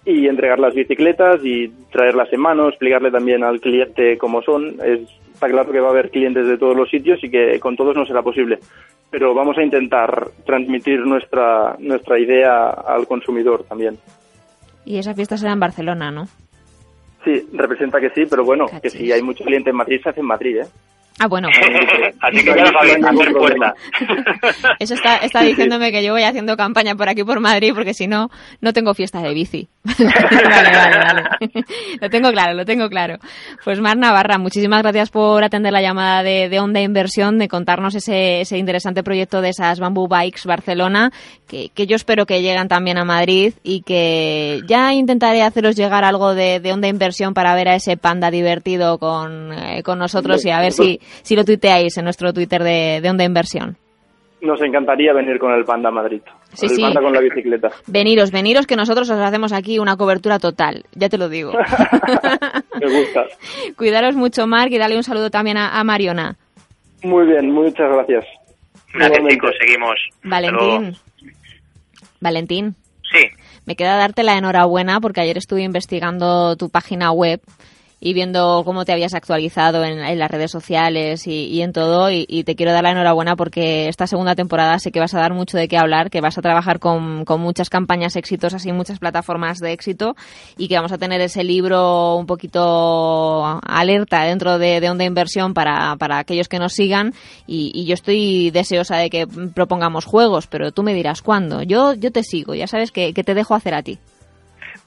y 0.04 0.28
entregar 0.28 0.60
las 0.60 0.74
bicicletas 0.74 1.40
y 1.42 1.68
traerlas 1.90 2.32
en 2.32 2.40
mano, 2.40 2.68
explicarle 2.68 3.10
también 3.10 3.42
al 3.42 3.60
cliente 3.60 4.18
cómo 4.18 4.40
son. 4.42 4.76
Es, 4.84 5.00
está 5.32 5.48
claro 5.48 5.72
que 5.72 5.80
va 5.80 5.88
a 5.88 5.92
haber 5.92 6.10
clientes 6.10 6.46
de 6.46 6.58
todos 6.58 6.76
los 6.76 6.90
sitios 6.90 7.22
y 7.24 7.30
que 7.30 7.58
con 7.58 7.74
todos 7.74 7.96
no 7.96 8.06
será 8.06 8.22
posible, 8.22 8.58
pero 9.10 9.34
vamos 9.34 9.58
a 9.58 9.64
intentar 9.64 10.28
transmitir 10.46 11.00
nuestra, 11.00 11.74
nuestra 11.80 12.18
idea 12.20 12.68
al 12.68 13.06
consumidor 13.06 13.64
también. 13.64 13.98
Y 14.88 14.98
esa 14.98 15.12
fiesta 15.12 15.36
será 15.36 15.52
en 15.52 15.60
Barcelona, 15.60 16.10
¿no? 16.10 16.24
Sí, 17.22 17.46
representa 17.52 18.00
que 18.00 18.08
sí, 18.08 18.22
pero 18.24 18.42
bueno, 18.42 18.64
que 18.82 18.88
si 18.88 19.12
hay 19.12 19.20
mucho 19.20 19.44
cliente 19.44 19.68
en 19.68 19.76
Madrid, 19.76 20.00
se 20.02 20.08
hace 20.08 20.20
en 20.20 20.26
Madrid, 20.26 20.56
¿eh? 20.62 20.66
Ah, 21.18 21.26
bueno. 21.26 21.48
Así 22.22 22.42
que 22.42 22.54
ya 22.54 23.32
puerta. 23.38 23.74
Eso 24.78 24.94
está, 24.94 25.16
está 25.16 25.42
diciéndome 25.42 25.92
que 25.92 26.02
yo 26.02 26.14
voy 26.14 26.22
haciendo 26.22 26.56
campaña 26.56 26.94
por 26.94 27.10
aquí 27.10 27.22
por 27.22 27.38
Madrid 27.40 27.72
porque 27.74 27.92
si 27.92 28.06
no, 28.06 28.30
no 28.62 28.72
tengo 28.72 28.94
fiesta 28.94 29.20
de 29.20 29.34
bici. 29.34 29.68
vale, 29.98 30.76
vale, 30.76 30.98
vale. 30.98 31.22
Lo 32.00 32.10
tengo 32.10 32.30
claro, 32.32 32.54
lo 32.54 32.64
tengo 32.64 32.88
claro. 32.88 33.18
Pues 33.64 33.80
Mar 33.80 33.96
Navarra, 33.96 34.36
muchísimas 34.38 34.82
gracias 34.82 35.10
por 35.10 35.42
atender 35.42 35.72
la 35.72 35.80
llamada 35.80 36.22
de, 36.22 36.48
de 36.48 36.60
Onda 36.60 36.80
Inversión, 36.80 37.38
de 37.38 37.48
contarnos 37.48 37.94
ese, 37.94 38.40
ese 38.40 38.58
interesante 38.58 39.02
proyecto 39.02 39.40
de 39.40 39.50
esas 39.50 39.80
Bamboo 39.80 40.08
Bikes 40.08 40.42
Barcelona, 40.44 41.12
que, 41.46 41.70
que 41.70 41.86
yo 41.86 41.96
espero 41.96 42.26
que 42.26 42.42
lleguen 42.42 42.68
también 42.68 42.98
a 42.98 43.04
Madrid 43.04 43.54
y 43.62 43.82
que 43.82 44.62
ya 44.66 44.92
intentaré 44.92 45.42
haceros 45.42 45.76
llegar 45.76 46.04
algo 46.04 46.34
de, 46.34 46.60
de 46.60 46.72
Onda 46.72 46.88
Inversión 46.88 47.32
para 47.32 47.54
ver 47.54 47.68
a 47.68 47.76
ese 47.76 47.96
panda 47.96 48.30
divertido 48.30 48.98
con, 48.98 49.52
eh, 49.52 49.82
con 49.82 49.98
nosotros 49.98 50.44
y 50.44 50.50
a 50.50 50.60
ver 50.60 50.72
si, 50.72 51.00
si 51.22 51.36
lo 51.36 51.44
tuiteáis 51.44 51.96
en 51.96 52.04
nuestro 52.04 52.32
Twitter 52.32 52.62
de, 52.62 53.00
de 53.00 53.10
Onda 53.10 53.24
Inversión. 53.24 53.76
Nos 54.40 54.60
encantaría 54.62 55.12
venir 55.12 55.38
con 55.38 55.52
el 55.52 55.64
Panda 55.64 55.88
a 55.88 55.92
Madrid. 55.92 56.20
Sí, 56.52 56.66
el 56.66 56.70
sí. 56.72 56.82
Panda 56.82 57.00
con 57.00 57.12
la 57.12 57.20
bicicleta. 57.20 57.70
Veniros, 57.86 58.30
veniros, 58.30 58.66
que 58.66 58.76
nosotros 58.76 59.10
os 59.10 59.18
hacemos 59.18 59.52
aquí 59.52 59.78
una 59.78 59.96
cobertura 59.96 60.38
total, 60.38 60.84
ya 60.94 61.08
te 61.08 61.18
lo 61.18 61.28
digo. 61.28 61.52
Me 62.80 62.86
gusta. 63.00 63.24
Cuidaros 63.76 64.14
mucho, 64.14 64.46
Marc, 64.46 64.70
y 64.72 64.78
dale 64.78 64.96
un 64.96 65.02
saludo 65.02 65.30
también 65.30 65.56
a, 65.56 65.78
a 65.78 65.84
Mariona. 65.84 66.36
Muy 67.02 67.26
bien, 67.26 67.50
muchas 67.50 67.90
gracias. 67.92 68.24
Gracias, 68.94 69.26
chicos, 69.28 69.50
seguimos. 69.60 69.94
Valentín. 70.22 70.80
luego. 70.80 70.96
Valentín, 72.20 72.74
Sí, 73.12 73.24
me 73.64 73.74
queda 73.76 73.96
darte 73.96 74.22
la 74.22 74.36
enhorabuena 74.36 75.00
porque 75.00 75.20
ayer 75.20 75.38
estuve 75.38 75.62
investigando 75.62 76.56
tu 76.56 76.68
página 76.68 77.10
web 77.12 77.40
y 78.00 78.12
viendo 78.12 78.62
cómo 78.64 78.84
te 78.84 78.92
habías 78.92 79.14
actualizado 79.14 79.84
en, 79.84 79.98
en 79.98 80.18
las 80.18 80.30
redes 80.30 80.50
sociales 80.50 81.26
y, 81.26 81.46
y 81.46 81.62
en 81.62 81.72
todo 81.72 82.10
y, 82.10 82.26
te 82.44 82.54
quiero 82.54 82.72
dar 82.72 82.84
la 82.84 82.92
enhorabuena 82.92 83.34
porque 83.36 83.88
esta 83.88 84.06
segunda 84.06 84.34
temporada 84.34 84.78
sé 84.78 84.92
que 84.92 85.00
vas 85.00 85.14
a 85.14 85.18
dar 85.18 85.34
mucho 85.34 85.58
de 85.58 85.66
qué 85.66 85.76
hablar, 85.76 86.08
que 86.10 86.20
vas 86.20 86.38
a 86.38 86.42
trabajar 86.42 86.78
con, 86.78 87.24
con 87.24 87.40
muchas 87.40 87.68
campañas 87.68 88.16
exitosas 88.16 88.64
y 88.64 88.72
muchas 88.72 89.00
plataformas 89.00 89.58
de 89.58 89.72
éxito 89.72 90.14
y 90.56 90.68
que 90.68 90.76
vamos 90.76 90.92
a 90.92 90.98
tener 90.98 91.20
ese 91.20 91.42
libro 91.42 92.16
un 92.16 92.26
poquito 92.26 93.60
alerta 93.66 94.22
dentro 94.22 94.58
de, 94.58 94.80
de 94.80 94.90
Onda 94.90 95.04
Inversión 95.04 95.52
para, 95.52 95.96
para 95.96 96.18
aquellos 96.18 96.48
que 96.48 96.58
nos 96.58 96.72
sigan 96.72 97.12
y, 97.46 97.72
y 97.74 97.86
yo 97.86 97.94
estoy 97.94 98.50
deseosa 98.50 98.96
de 98.96 99.10
que 99.10 99.26
propongamos 99.26 100.04
juegos, 100.04 100.46
pero 100.46 100.70
tú 100.70 100.82
me 100.82 100.94
dirás 100.94 101.22
cuándo. 101.22 101.62
Yo, 101.62 101.94
yo 101.94 102.12
te 102.12 102.22
sigo, 102.22 102.54
ya 102.54 102.66
sabes 102.66 102.92
que, 102.92 103.12
que 103.12 103.24
te 103.24 103.34
dejo 103.34 103.54
hacer 103.54 103.74
a 103.74 103.82
ti. 103.82 103.98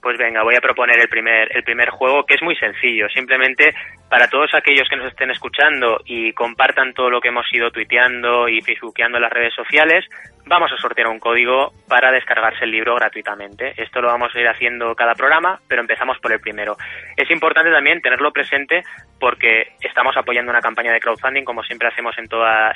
Pues 0.01 0.17
venga, 0.17 0.41
voy 0.43 0.55
a 0.55 0.61
proponer 0.61 0.99
el 0.99 1.07
primer, 1.07 1.55
el 1.55 1.63
primer 1.63 1.89
juego 1.89 2.25
que 2.25 2.33
es 2.33 2.41
muy 2.41 2.55
sencillo. 2.55 3.07
Simplemente 3.09 3.75
para 4.09 4.27
todos 4.27 4.53
aquellos 4.55 4.89
que 4.89 4.95
nos 4.95 5.07
estén 5.07 5.29
escuchando 5.29 6.01
y 6.05 6.33
compartan 6.33 6.93
todo 6.93 7.09
lo 7.09 7.21
que 7.21 7.29
hemos 7.29 7.45
ido 7.53 7.69
tuiteando 7.71 8.49
y 8.49 8.61
facebookeando 8.61 9.17
en 9.17 9.21
las 9.21 9.31
redes 9.31 9.53
sociales, 9.53 10.05
vamos 10.51 10.71
a 10.73 10.81
sortear 10.81 11.07
un 11.07 11.17
código 11.17 11.71
para 11.87 12.11
descargarse 12.11 12.65
el 12.65 12.71
libro 12.71 12.93
gratuitamente. 12.95 13.73
Esto 13.81 14.01
lo 14.01 14.09
vamos 14.09 14.35
a 14.35 14.39
ir 14.39 14.49
haciendo 14.49 14.93
cada 14.95 15.15
programa, 15.15 15.61
pero 15.65 15.81
empezamos 15.81 16.19
por 16.19 16.33
el 16.33 16.41
primero. 16.41 16.75
Es 17.15 17.31
importante 17.31 17.71
también 17.71 18.01
tenerlo 18.01 18.33
presente 18.33 18.83
porque 19.17 19.75
estamos 19.79 20.17
apoyando 20.17 20.51
una 20.51 20.59
campaña 20.59 20.91
de 20.91 20.99
crowdfunding 20.99 21.45
como 21.45 21.63
siempre 21.63 21.87
hacemos 21.87 22.17
en, 22.17 22.27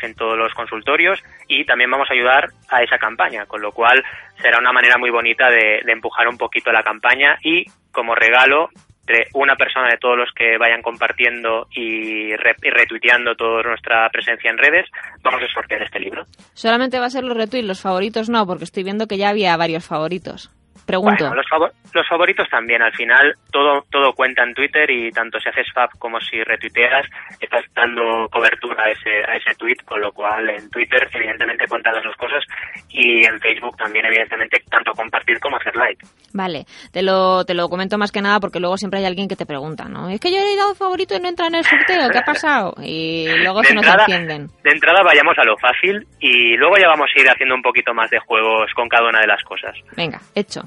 en 0.02 0.16
todos 0.16 0.38
los 0.38 0.54
consultorios 0.54 1.22
y 1.50 1.66
también 1.66 1.92
vamos 1.92 2.10
a 2.10 2.14
ayudar 2.14 2.48
a 2.70 2.82
esa 2.82 2.98
campaña, 2.98 3.46
con 3.46 3.62
lo 3.62 3.74
cual 3.74 4.02
será 4.42 4.58
una 4.60 4.72
manera 4.72 4.98
muy 4.98 5.10
bonita 5.10 5.50
de 5.50 5.82
empujar 5.86 6.30
un 6.30 6.38
poquito 6.38 6.72
la 6.72 6.82
campaña 6.82 7.38
y 7.44 7.66
como 7.92 8.16
regalo 8.16 8.70
de 9.08 9.28
una 9.34 9.56
persona 9.56 9.90
de 9.90 9.98
todos 9.98 10.18
los 10.18 10.32
que 10.34 10.58
vayan 10.58 10.82
compartiendo 10.82 11.68
y, 11.72 12.36
re- 12.36 12.56
y 12.64 12.70
retuiteando 12.70 13.36
toda 13.36 13.62
nuestra 13.64 14.10
presencia 14.10 14.50
en 14.50 14.58
redes, 14.58 14.88
vamos 15.22 15.42
a 15.44 15.54
sortear 15.54 15.84
este 15.84 16.00
libro. 16.00 16.26
Solamente 16.54 17.00
va 17.00 17.06
a 17.06 17.10
ser 17.10 17.24
los 17.24 17.38
retweets, 17.38 17.68
los 17.68 17.82
favoritos 17.82 18.30
no, 18.30 18.46
porque 18.48 18.64
estoy 18.64 18.84
viendo 18.84 19.08
que 19.08 19.18
ya 19.18 19.30
había 19.30 19.56
varios 19.58 19.86
favoritos. 19.86 20.52
Pregunto. 20.86 21.26
Bueno, 21.26 21.36
los, 21.36 21.48
favor- 21.50 21.72
los 21.94 22.08
favoritos 22.08 22.48
también, 22.50 22.82
al 22.82 22.94
final 22.94 23.34
todo 23.52 23.84
todo 23.92 24.14
cuenta 24.14 24.44
en 24.44 24.54
Twitter 24.54 24.90
y 24.92 25.12
tanto 25.12 25.40
si 25.40 25.50
haces 25.50 25.68
fab 25.74 25.90
como 25.98 26.20
si 26.22 26.44
retuiteas, 26.44 27.06
estás 27.40 27.64
dando 27.74 28.28
cobertura 28.30 28.84
a 28.84 28.92
ese, 28.92 29.10
a 29.28 29.36
ese 29.36 29.56
tweet, 29.58 29.78
con 29.86 30.00
lo 30.02 30.12
cual 30.12 30.50
en 30.50 30.70
Twitter 30.70 31.10
evidentemente 31.14 31.68
cuentan 31.68 31.96
las 31.96 32.04
dos 32.04 32.16
cosas 32.18 32.44
y 32.90 33.26
en 33.26 33.40
Facebook 33.40 33.76
también 33.78 34.06
evidentemente 34.06 34.62
tanto 34.70 34.92
compartir 34.94 35.40
como 35.40 35.58
hacer 35.58 35.76
like. 35.76 36.06
Vale, 36.34 36.66
te 36.92 37.02
lo, 37.02 37.46
te 37.46 37.54
lo 37.54 37.68
comento 37.70 37.98
más 37.98 38.12
que 38.12 38.22
nada 38.22 38.40
porque 38.40 38.60
luego 38.60 38.78
siempre 38.78 39.00
hay 39.00 39.06
alguien 39.06 39.28
que 39.28 39.36
te 39.36 39.46
pregunta, 39.46 39.86
¿no? 39.86 40.10
Es 40.10 40.20
que 40.20 40.32
yo 40.32 40.38
he 40.38 40.56
dado 40.56 40.76
favorito 40.76 41.16
y 41.16 41.20
no 41.20 41.30
entra 41.30 41.48
en 41.48 41.56
el 41.56 41.64
sorteo, 41.64 42.10
¿qué 42.12 42.18
ha 42.20 42.26
pasado? 42.26 42.74
Y 42.84 43.28
luego 43.40 43.62
De 43.62 43.68
se 43.70 43.74
nos 43.74 43.86
entrada- 43.86 44.06
encienden. 44.06 44.48
De 44.64 44.72
entrada 44.72 45.02
vayamos 45.04 45.38
a 45.40 45.44
lo 45.44 45.58
fácil 45.58 46.06
y 46.20 46.56
luego 46.58 46.76
ya 46.78 46.88
vamos 46.88 47.10
a 47.16 47.20
ir 47.20 47.28
haciendo 47.30 47.56
un 47.56 47.62
poquito 47.62 47.94
más 47.94 48.10
de 48.10 48.20
juegos 48.20 48.72
con 48.76 48.88
cada 48.88 49.10
una 49.10 49.20
de 49.22 49.28
las 49.28 49.42
cosas. 49.44 49.76
Venga, 49.96 50.20
hecho. 50.36 50.62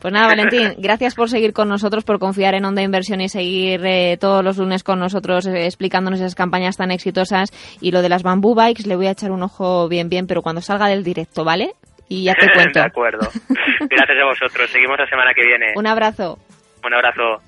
Pues 0.00 0.14
nada, 0.14 0.28
Valentín, 0.28 0.74
gracias 0.78 1.14
por 1.16 1.28
seguir 1.28 1.52
con 1.52 1.68
nosotros, 1.68 2.04
por 2.04 2.20
confiar 2.20 2.54
en 2.54 2.64
Onda 2.64 2.82
Inversión 2.82 3.20
y 3.20 3.28
seguir 3.28 3.84
eh, 3.84 4.16
todos 4.20 4.44
los 4.44 4.56
lunes 4.56 4.84
con 4.84 5.00
nosotros 5.00 5.46
eh, 5.46 5.64
explicándonos 5.66 6.20
esas 6.20 6.36
campañas 6.36 6.76
tan 6.76 6.92
exitosas. 6.92 7.50
Y 7.80 7.90
lo 7.90 8.00
de 8.00 8.08
las 8.08 8.22
Bamboo 8.22 8.54
Bikes 8.54 8.84
le 8.86 8.94
voy 8.94 9.08
a 9.08 9.10
echar 9.10 9.32
un 9.32 9.42
ojo 9.42 9.88
bien, 9.88 10.08
bien, 10.08 10.26
pero 10.28 10.40
cuando 10.42 10.60
salga 10.60 10.86
del 10.86 11.02
directo, 11.02 11.44
¿vale? 11.44 11.72
Y 12.08 12.24
ya 12.24 12.34
te 12.34 12.46
cuento. 12.54 12.78
de 12.78 12.86
acuerdo. 12.86 13.20
Gracias 13.20 14.18
a 14.22 14.24
vosotros. 14.24 14.70
Seguimos 14.70 14.98
la 14.98 15.06
semana 15.08 15.32
que 15.34 15.44
viene. 15.44 15.72
Un 15.74 15.86
abrazo. 15.86 16.38
Un 16.84 16.94
abrazo. 16.94 17.42